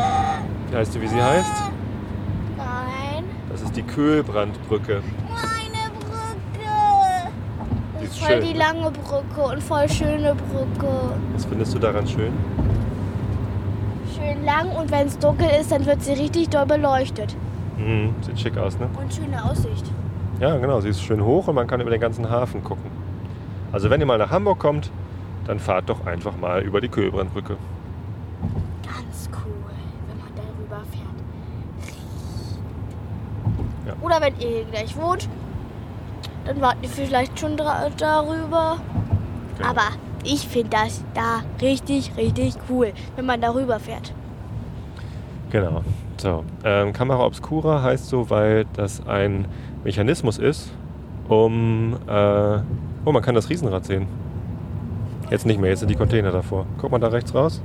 Weißt 0.73 0.95
du, 0.95 1.01
wie 1.01 1.09
sie 1.09 1.21
heißt? 1.23 1.53
Nein, 2.57 3.25
Das 3.51 3.61
ist 3.61 3.77
die 3.77 3.83
Kühlbrandbrücke. 3.83 4.99
ist 4.99 5.60
Voll 8.21 8.29
schön. 8.29 8.41
die 8.43 8.53
ne? 8.53 8.59
lange 8.59 8.91
Brücke 8.91 9.41
und 9.41 9.63
voll 9.63 9.89
schöne 9.89 10.35
Brücke. 10.35 11.15
Was 11.33 11.47
findest 11.47 11.75
du 11.75 11.79
daran 11.79 12.07
schön? 12.07 12.33
Schön 14.15 14.45
lang 14.45 14.71
und 14.73 14.91
wenn 14.91 15.07
es 15.07 15.19
dunkel 15.19 15.49
ist, 15.59 15.73
dann 15.73 15.87
wird 15.87 16.03
sie 16.03 16.13
richtig 16.13 16.51
doll 16.51 16.67
beleuchtet. 16.67 17.35
Mhm, 17.79 18.15
sieht 18.21 18.39
schick 18.39 18.59
aus, 18.59 18.79
ne? 18.79 18.91
Und 19.01 19.13
schöne 19.13 19.43
Aussicht. 19.43 19.91
Ja, 20.39 20.57
genau. 20.59 20.81
Sie 20.81 20.91
ist 20.91 21.03
schön 21.03 21.25
hoch 21.25 21.49
und 21.49 21.55
man 21.55 21.67
kann 21.67 21.81
über 21.81 21.91
den 21.91 22.01
ganzen 22.01 22.29
Hafen 22.29 22.63
gucken. 22.63 22.91
Also 23.73 23.89
wenn 23.89 24.01
ihr 24.01 24.07
mal 24.07 24.19
nach 24.19 24.31
Hamburg 24.31 24.59
kommt, 24.59 24.91
dann 25.47 25.59
fahrt 25.59 25.89
doch 25.89 26.07
einfach 26.07 26.37
mal 26.37 26.63
über 26.63 26.81
die 26.81 26.89
Köhlbrandbrücke. 26.89 27.57
Ganz 28.83 29.31
cool, 29.33 29.73
wenn 30.09 30.19
man 30.19 30.29
darüber 30.37 30.85
fährt. 30.91 31.11
Ja. 33.87 33.95
Oder 34.03 34.21
wenn 34.21 34.39
ihr 34.41 34.49
hier 34.49 34.65
gleich 34.65 34.97
wohnt, 34.97 35.29
dann 36.45 36.61
wart 36.61 36.77
ihr 36.83 36.89
vielleicht 36.89 37.39
schon 37.39 37.57
darüber. 37.57 38.79
Genau. 39.57 39.69
Aber 39.69 39.89
ich 40.25 40.47
finde 40.47 40.71
das 40.71 41.05
da 41.15 41.43
richtig, 41.61 42.13
richtig 42.17 42.55
cool, 42.69 42.93
wenn 43.17 43.27
man 43.27 43.41
darüber 43.41 43.79
fährt. 43.81 44.13
Genau. 45.51 45.83
So, 46.17 46.45
ähm, 46.65 46.93
Kamera 46.93 47.25
Obscura 47.25 47.83
heißt 47.83 48.09
so, 48.09 48.29
weil 48.31 48.67
das 48.75 49.07
ein 49.07 49.47
Mechanismus 49.85 50.39
ist, 50.39 50.71
um. 51.29 51.97
Äh, 52.07 52.59
oh, 53.05 53.13
man 53.13 53.23
kann 53.23 53.35
das 53.35 53.49
Riesenrad 53.49 53.85
sehen. 53.87 54.07
Jetzt 55.31 55.47
nicht 55.47 55.61
mehr, 55.61 55.71
jetzt 55.71 55.81
sind 55.81 55.89
die 55.89 55.97
Container 55.97 56.31
davor. 56.33 56.67
Guck 56.79 56.91
mal 56.91 56.99
da 56.99 57.09
rechts 57.09 57.35
raus. 57.35 57.63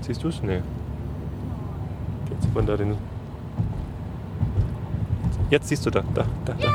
Siehst 0.00 0.22
du 0.24 0.28
es? 0.28 0.42
Nee. 0.42 0.60
Jetzt 2.30 2.42
sieht 2.44 2.54
man 2.54 2.66
da 2.66 2.76
den. 2.76 2.96
Jetzt 5.52 5.68
siehst 5.68 5.84
du 5.84 5.90
da, 5.90 6.02
da, 6.14 6.24
da, 6.46 6.54
da. 6.54 6.68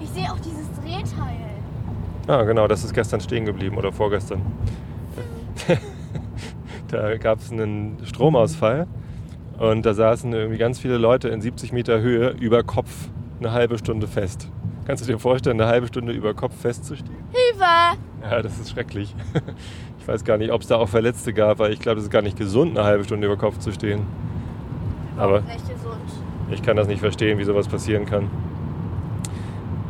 Ich 0.00 0.08
sehe 0.08 0.24
auch 0.32 0.38
dieses 0.38 0.66
Drehteil. 0.80 1.36
Ah, 2.26 2.42
genau, 2.44 2.66
das 2.66 2.84
ist 2.84 2.94
gestern 2.94 3.20
stehen 3.20 3.44
geblieben 3.44 3.76
oder 3.76 3.92
vorgestern. 3.92 4.40
da 6.88 7.18
gab 7.18 7.40
es 7.40 7.52
einen 7.52 7.98
Stromausfall 8.06 8.86
und 9.58 9.84
da 9.84 9.92
saßen 9.92 10.32
irgendwie 10.32 10.56
ganz 10.56 10.78
viele 10.78 10.96
Leute 10.96 11.28
in 11.28 11.42
70 11.42 11.72
Meter 11.72 12.00
Höhe 12.00 12.30
über 12.30 12.62
Kopf 12.62 13.10
eine 13.40 13.52
halbe 13.52 13.76
Stunde 13.76 14.06
fest. 14.06 14.48
Kannst 14.86 15.06
du 15.06 15.12
dir 15.12 15.18
vorstellen, 15.18 15.60
eine 15.60 15.70
halbe 15.70 15.86
Stunde 15.86 16.14
über 16.14 16.32
Kopf 16.32 16.58
festzustehen? 16.58 17.14
Hilfe! 17.30 17.98
Ja, 18.22 18.40
das 18.40 18.58
ist 18.58 18.70
schrecklich. 18.70 19.14
Ich 20.00 20.08
weiß 20.08 20.24
gar 20.24 20.38
nicht, 20.38 20.50
ob 20.50 20.62
es 20.62 20.66
da 20.66 20.76
auch 20.76 20.88
Verletzte 20.88 21.34
gab, 21.34 21.58
weil 21.58 21.74
ich 21.74 21.78
glaube, 21.78 21.96
das 21.96 22.04
ist 22.04 22.10
gar 22.10 22.22
nicht 22.22 22.38
gesund, 22.38 22.76
eine 22.76 22.86
halbe 22.86 23.04
Stunde 23.04 23.26
über 23.26 23.36
Kopf 23.36 23.58
zu 23.58 23.70
stehen. 23.70 24.00
Aber 25.18 25.42
Nicht 25.42 25.68
gesund. 25.68 26.00
Ich 26.52 26.62
kann 26.62 26.76
das 26.76 26.86
nicht 26.86 27.00
verstehen, 27.00 27.38
wie 27.38 27.44
sowas 27.44 27.68
passieren 27.68 28.06
kann. 28.06 28.28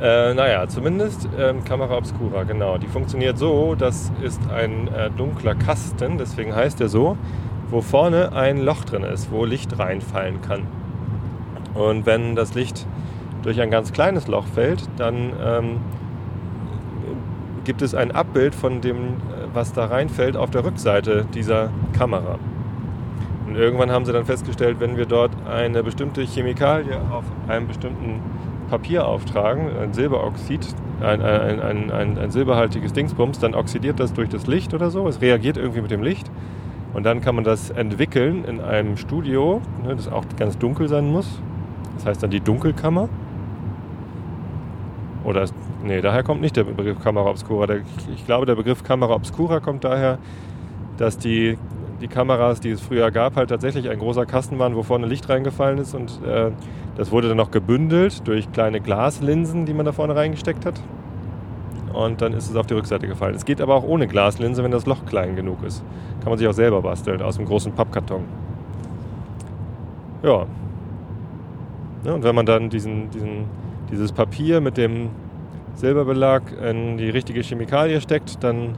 Äh, 0.01 0.33
naja, 0.33 0.67
zumindest 0.67 1.29
ähm, 1.39 1.63
Kamera 1.65 1.99
Obscura, 1.99 2.45
genau. 2.45 2.79
Die 2.79 2.87
funktioniert 2.87 3.37
so, 3.37 3.75
das 3.75 4.11
ist 4.23 4.41
ein 4.51 4.89
äh, 4.89 5.11
dunkler 5.11 5.55
Kasten, 5.55 6.17
deswegen 6.17 6.55
heißt 6.55 6.81
er 6.81 6.89
so, 6.89 7.19
wo 7.69 7.83
vorne 7.83 8.33
ein 8.33 8.65
Loch 8.65 8.85
drin 8.85 9.03
ist, 9.03 9.31
wo 9.31 9.45
Licht 9.45 9.79
reinfallen 9.79 10.41
kann. 10.41 10.63
Und 11.75 12.07
wenn 12.07 12.35
das 12.35 12.55
Licht 12.55 12.87
durch 13.43 13.61
ein 13.61 13.71
ganz 13.71 13.93
kleines 13.93 14.27
Loch 14.27 14.47
fällt, 14.47 14.89
dann 14.97 15.33
ähm, 15.45 15.77
gibt 17.65 17.83
es 17.83 17.95
ein 17.95 18.11
Abbild 18.11 18.55
von 18.55 18.81
dem, 18.81 18.97
äh, 18.97 19.09
was 19.53 19.75
da 19.75 19.85
reinfällt, 19.85 20.37
auf 20.37 20.51
der 20.51 20.65
Rückseite 20.65 21.27
dieser 21.35 21.71
Kamera. 21.97 22.39
Und 23.51 23.57
irgendwann 23.57 23.91
haben 23.91 24.05
sie 24.05 24.13
dann 24.13 24.27
festgestellt, 24.27 24.77
wenn 24.79 24.97
wir 24.97 25.07
dort 25.07 25.33
eine 25.45 25.83
bestimmte 25.83 26.23
Chemikalie 26.23 26.97
auf 27.11 27.25
einem 27.49 27.67
bestimmten 27.67 28.21
Papier 28.71 29.09
auftragen, 29.09 29.77
ein 29.77 29.93
Silberoxid, 29.93 30.65
ein, 31.01 31.21
ein, 31.21 31.61
ein, 31.61 31.91
ein, 31.91 32.17
ein 32.17 32.31
silberhaltiges 32.31 32.93
Dingsbums, 32.93 33.41
dann 33.41 33.57
oxidiert 33.57 33.99
das 33.99 34.13
durch 34.13 34.29
das 34.29 34.47
Licht 34.47 34.73
oder 34.73 34.93
so. 34.93 35.09
Es 35.09 35.21
reagiert 35.21 35.57
irgendwie 35.57 35.81
mit 35.81 35.91
dem 35.91 36.01
Licht. 36.01 36.31
Und 36.95 37.05
dann 37.05 37.23
kann 37.23 37.35
man 37.35 37.43
das 37.43 37.71
entwickeln 37.71 38.45
in 38.45 38.61
einem 38.61 38.97
Studio, 38.97 39.61
ne, 39.83 39.97
das 39.97 40.07
auch 40.07 40.25
ganz 40.37 40.57
dunkel 40.57 40.87
sein 40.87 41.11
muss. 41.11 41.41
Das 41.97 42.07
heißt 42.07 42.23
dann 42.23 42.31
die 42.31 42.41
Dunkelkammer. 42.41 43.09
Oder, 45.25 45.47
nee, 45.83 46.01
daher 46.01 46.23
kommt 46.23 46.41
nicht 46.41 46.57
der 46.57 46.63
Begriff 46.63 47.03
Kamera 47.03 47.29
Obscura. 47.29 47.67
Ich 48.15 48.27
glaube, 48.27 48.47
der 48.47 48.55
Begriff 48.55 48.85
Kamera 48.85 49.13
Obscura 49.13 49.59
kommt 49.59 49.83
daher, 49.83 50.19
dass 50.99 51.19
die, 51.19 51.59
die 52.01 52.09
Kameras, 52.09 52.61
die 52.61 52.71
es 52.71 52.81
früher 52.81 53.11
gab, 53.11 53.37
halt 53.37 53.51
tatsächlich 53.51 53.89
ein 53.89 53.99
großer 53.99 54.27
Kasten 54.27 54.59
waren, 54.59 54.75
wo 54.75 54.83
vorne 54.83 55.07
Licht 55.07 55.29
reingefallen 55.29 55.79
ist. 55.79 55.95
Und 55.95 56.21
äh, 56.25 56.51
das 56.97 57.11
wurde 57.11 57.29
dann 57.29 57.37
noch 57.37 57.51
gebündelt 57.51 58.27
durch 58.27 58.51
kleine 58.53 58.81
Glaslinsen, 58.81 59.67
die 59.67 59.75
man 59.75 59.87
da 59.87 59.93
vorne 59.93 60.17
reingesteckt 60.17 60.67
hat. 60.67 60.81
Und 61.93 62.23
dann 62.23 62.33
ist 62.33 62.49
es 62.49 62.57
auf 62.57 62.67
die 62.67 62.75
Rückseite 62.75 63.07
gefallen. 63.07 63.35
Es 63.35 63.45
geht 63.45 63.61
aber 63.61 63.75
auch 63.75 63.85
ohne 63.85 64.07
Glaslinse, 64.07 64.63
wenn 64.63 64.71
das 64.71 64.87
Loch 64.87 65.05
klein 65.07 65.37
genug 65.37 65.63
ist. 65.65 65.83
Kann 66.21 66.31
man 66.31 66.39
sich 66.39 66.47
auch 66.47 66.53
selber 66.53 66.83
basteln, 66.83 67.21
aus 67.21 67.39
einem 67.39 67.47
großen 67.47 67.73
Pappkarton. 67.73 68.25
Ja. 70.23 70.47
ja 72.05 72.13
und 72.13 72.23
wenn 72.23 72.35
man 72.35 72.47
dann 72.47 72.71
diesen, 72.71 73.11
diesen, 73.11 73.47
dieses 73.91 74.13
Papier 74.13 74.61
mit 74.61 74.77
dem 74.77 75.11
Silberbelag 75.75 76.43
in 76.63 76.97
die 76.97 77.11
richtige 77.11 77.41
Chemikalie 77.43 78.01
steckt, 78.01 78.43
dann 78.45 78.75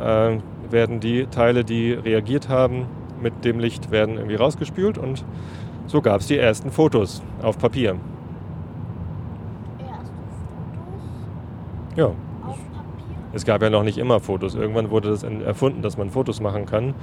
äh, 0.00 0.38
werden 0.72 1.00
die 1.00 1.26
Teile, 1.26 1.64
die 1.64 1.92
reagiert 1.92 2.48
haben 2.48 2.86
mit 3.20 3.44
dem 3.44 3.58
Licht, 3.58 3.90
werden 3.90 4.16
irgendwie 4.16 4.36
rausgespült 4.36 4.98
und 4.98 5.24
so 5.86 6.00
gab 6.00 6.20
es 6.20 6.26
die 6.28 6.38
ersten 6.38 6.70
Fotos 6.70 7.22
auf 7.42 7.58
Papier. 7.58 7.96
Erste 9.78 10.04
Fotos 10.04 11.96
Ja, 11.96 12.06
auf 12.06 12.14
Papier. 12.42 13.16
es 13.32 13.44
gab 13.44 13.62
ja 13.62 13.70
noch 13.70 13.82
nicht 13.82 13.98
immer 13.98 14.20
Fotos. 14.20 14.54
Irgendwann 14.54 14.90
wurde 14.90 15.10
das 15.10 15.22
erfunden, 15.24 15.82
dass 15.82 15.98
man 15.98 16.10
Fotos 16.10 16.40
machen 16.40 16.66
kann. 16.66 16.94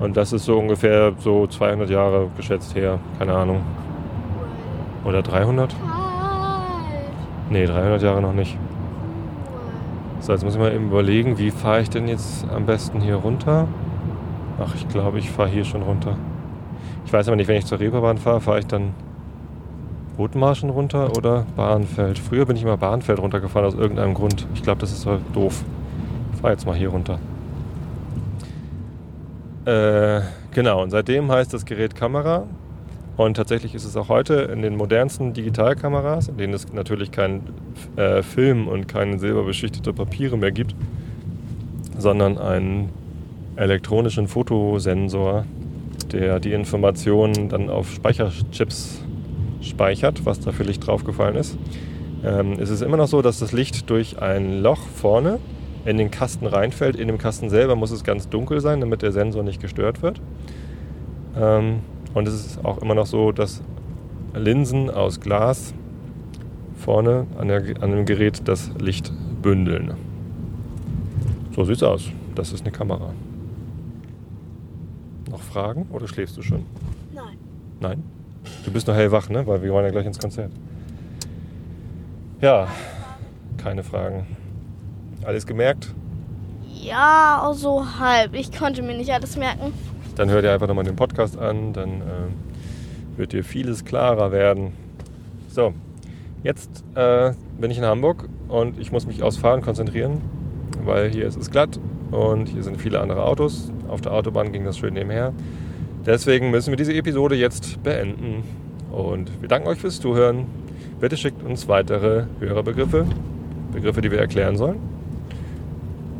Und 0.00 0.16
das 0.16 0.32
ist 0.32 0.44
so 0.44 0.58
ungefähr 0.58 1.12
so 1.18 1.46
200 1.46 1.88
Jahre 1.88 2.28
geschätzt 2.36 2.74
her. 2.74 2.98
Keine 3.18 3.34
Ahnung. 3.34 3.60
Oder 5.04 5.22
300? 5.22 5.70
Kalt. 5.70 5.82
Nee, 7.50 7.66
300 7.66 8.02
Jahre 8.02 8.20
noch 8.22 8.32
nicht. 8.32 8.58
So, 10.22 10.30
jetzt 10.30 10.44
muss 10.44 10.54
ich 10.54 10.60
mal 10.60 10.72
eben 10.72 10.86
überlegen, 10.86 11.36
wie 11.36 11.50
fahre 11.50 11.80
ich 11.82 11.90
denn 11.90 12.06
jetzt 12.06 12.46
am 12.48 12.64
besten 12.64 13.00
hier 13.00 13.16
runter? 13.16 13.66
Ach, 14.60 14.72
ich 14.76 14.88
glaube, 14.88 15.18
ich 15.18 15.28
fahre 15.28 15.48
hier 15.48 15.64
schon 15.64 15.82
runter. 15.82 16.16
Ich 17.04 17.12
weiß 17.12 17.26
aber 17.26 17.34
nicht, 17.34 17.48
wenn 17.48 17.56
ich 17.56 17.66
zur 17.66 17.80
Reeperbahn 17.80 18.18
fahre, 18.18 18.40
fahre 18.40 18.60
ich 18.60 18.68
dann 18.68 18.94
Rotmarschen 20.16 20.70
runter 20.70 21.16
oder 21.16 21.44
Bahnfeld. 21.56 22.20
Früher 22.20 22.46
bin 22.46 22.54
ich 22.54 22.62
immer 22.62 22.76
Bahnfeld 22.76 23.18
runtergefahren 23.18 23.66
aus 23.66 23.74
irgendeinem 23.74 24.14
Grund. 24.14 24.46
Ich 24.54 24.62
glaube, 24.62 24.80
das 24.80 24.92
ist 24.92 25.00
so 25.00 25.18
doof. 25.32 25.64
Ich 26.34 26.40
fahre 26.40 26.52
jetzt 26.52 26.66
mal 26.66 26.76
hier 26.76 26.90
runter. 26.90 27.18
Äh, 29.64 30.20
genau, 30.52 30.84
und 30.84 30.90
seitdem 30.90 31.32
heißt 31.32 31.52
das 31.52 31.64
Gerät 31.64 31.96
Kamera. 31.96 32.44
Und 33.16 33.36
tatsächlich 33.36 33.74
ist 33.74 33.84
es 33.84 33.96
auch 33.96 34.08
heute 34.08 34.34
in 34.34 34.62
den 34.62 34.76
modernsten 34.76 35.34
Digitalkameras, 35.34 36.28
in 36.28 36.38
denen 36.38 36.54
es 36.54 36.72
natürlich 36.72 37.10
keinen 37.10 37.42
äh, 37.96 38.22
Film 38.22 38.68
und 38.68 38.88
keine 38.88 39.18
silberbeschichtete 39.18 39.92
Papiere 39.92 40.38
mehr 40.38 40.50
gibt, 40.50 40.74
sondern 41.98 42.38
einen 42.38 42.88
elektronischen 43.56 44.28
Fotosensor, 44.28 45.44
der 46.10 46.40
die 46.40 46.52
Informationen 46.52 47.50
dann 47.50 47.68
auf 47.68 47.90
Speicherchips 47.90 49.02
speichert, 49.60 50.24
was 50.24 50.40
da 50.40 50.52
für 50.52 50.62
Licht 50.62 50.86
draufgefallen 50.86 51.36
ist. 51.36 51.58
Ähm, 52.24 52.54
es 52.58 52.70
ist 52.70 52.80
immer 52.80 52.96
noch 52.96 53.08
so, 53.08 53.20
dass 53.20 53.38
das 53.38 53.52
Licht 53.52 53.90
durch 53.90 54.20
ein 54.20 54.62
Loch 54.62 54.80
vorne 54.94 55.38
in 55.84 55.98
den 55.98 56.10
Kasten 56.10 56.46
reinfällt. 56.46 56.96
In 56.96 57.08
dem 57.08 57.18
Kasten 57.18 57.50
selber 57.50 57.76
muss 57.76 57.90
es 57.90 58.04
ganz 58.04 58.28
dunkel 58.28 58.60
sein, 58.60 58.80
damit 58.80 59.02
der 59.02 59.12
Sensor 59.12 59.42
nicht 59.42 59.60
gestört 59.60 60.02
wird. 60.02 60.20
Ähm, 61.38 61.80
und 62.14 62.28
es 62.28 62.34
ist 62.34 62.64
auch 62.64 62.78
immer 62.78 62.94
noch 62.94 63.06
so, 63.06 63.32
dass 63.32 63.62
Linsen 64.34 64.90
aus 64.90 65.20
Glas 65.20 65.74
vorne 66.76 67.26
an, 67.38 67.48
der, 67.48 67.62
an 67.80 67.90
dem 67.90 68.04
Gerät 68.04 68.46
das 68.46 68.70
Licht 68.78 69.12
bündeln. 69.40 69.94
So 71.54 71.64
sieht's 71.64 71.82
aus. 71.82 72.10
Das 72.34 72.52
ist 72.52 72.62
eine 72.62 72.72
Kamera. 72.72 73.12
Noch 75.30 75.42
Fragen 75.42 75.86
oder 75.92 76.08
schläfst 76.08 76.36
du 76.36 76.42
schon? 76.42 76.64
Nein. 77.14 77.36
Nein? 77.80 78.02
Du 78.64 78.72
bist 78.72 78.86
noch 78.86 78.94
hellwach, 78.94 79.28
ne? 79.28 79.46
Weil 79.46 79.62
wir 79.62 79.72
wollen 79.72 79.84
ja 79.84 79.90
gleich 79.90 80.06
ins 80.06 80.18
Konzert. 80.18 80.50
Ja, 82.40 82.68
keine 83.56 83.82
Fragen. 83.82 84.26
Alles 85.24 85.46
gemerkt? 85.46 85.94
Ja, 86.82 87.52
so 87.54 87.84
halb. 88.00 88.34
Ich 88.34 88.50
konnte 88.50 88.82
mir 88.82 88.96
nicht 88.96 89.12
alles 89.12 89.36
merken. 89.36 89.72
Dann 90.16 90.30
hör 90.30 90.42
dir 90.42 90.52
einfach 90.52 90.68
nochmal 90.68 90.84
den 90.84 90.96
Podcast 90.96 91.38
an, 91.38 91.72
dann 91.72 92.00
äh, 92.00 93.18
wird 93.18 93.32
dir 93.32 93.44
vieles 93.44 93.84
klarer 93.84 94.32
werden. 94.32 94.72
So, 95.48 95.72
jetzt 96.42 96.84
äh, 96.94 97.32
bin 97.58 97.70
ich 97.70 97.78
in 97.78 97.84
Hamburg 97.84 98.28
und 98.48 98.78
ich 98.78 98.92
muss 98.92 99.06
mich 99.06 99.22
aufs 99.22 99.36
Fahren 99.36 99.62
konzentrieren, 99.62 100.20
weil 100.84 101.10
hier 101.10 101.26
ist 101.26 101.38
es 101.40 101.50
glatt 101.50 101.78
und 102.10 102.48
hier 102.48 102.62
sind 102.62 102.80
viele 102.80 103.00
andere 103.00 103.24
Autos. 103.24 103.72
Auf 103.88 104.00
der 104.00 104.12
Autobahn 104.12 104.52
ging 104.52 104.64
das 104.64 104.78
schön 104.78 104.94
nebenher. 104.94 105.32
Deswegen 106.04 106.50
müssen 106.50 106.70
wir 106.70 106.76
diese 106.76 106.94
Episode 106.94 107.36
jetzt 107.36 107.82
beenden. 107.82 108.42
Und 108.90 109.40
wir 109.40 109.48
danken 109.48 109.68
euch 109.68 109.78
fürs 109.78 110.00
Zuhören. 110.00 110.46
Bitte 111.00 111.16
schickt 111.16 111.42
uns 111.42 111.68
weitere 111.68 112.24
Hörerbegriffe 112.40 113.06
Begriffe, 113.72 114.02
die 114.02 114.10
wir 114.10 114.18
erklären 114.18 114.56
sollen, 114.56 114.78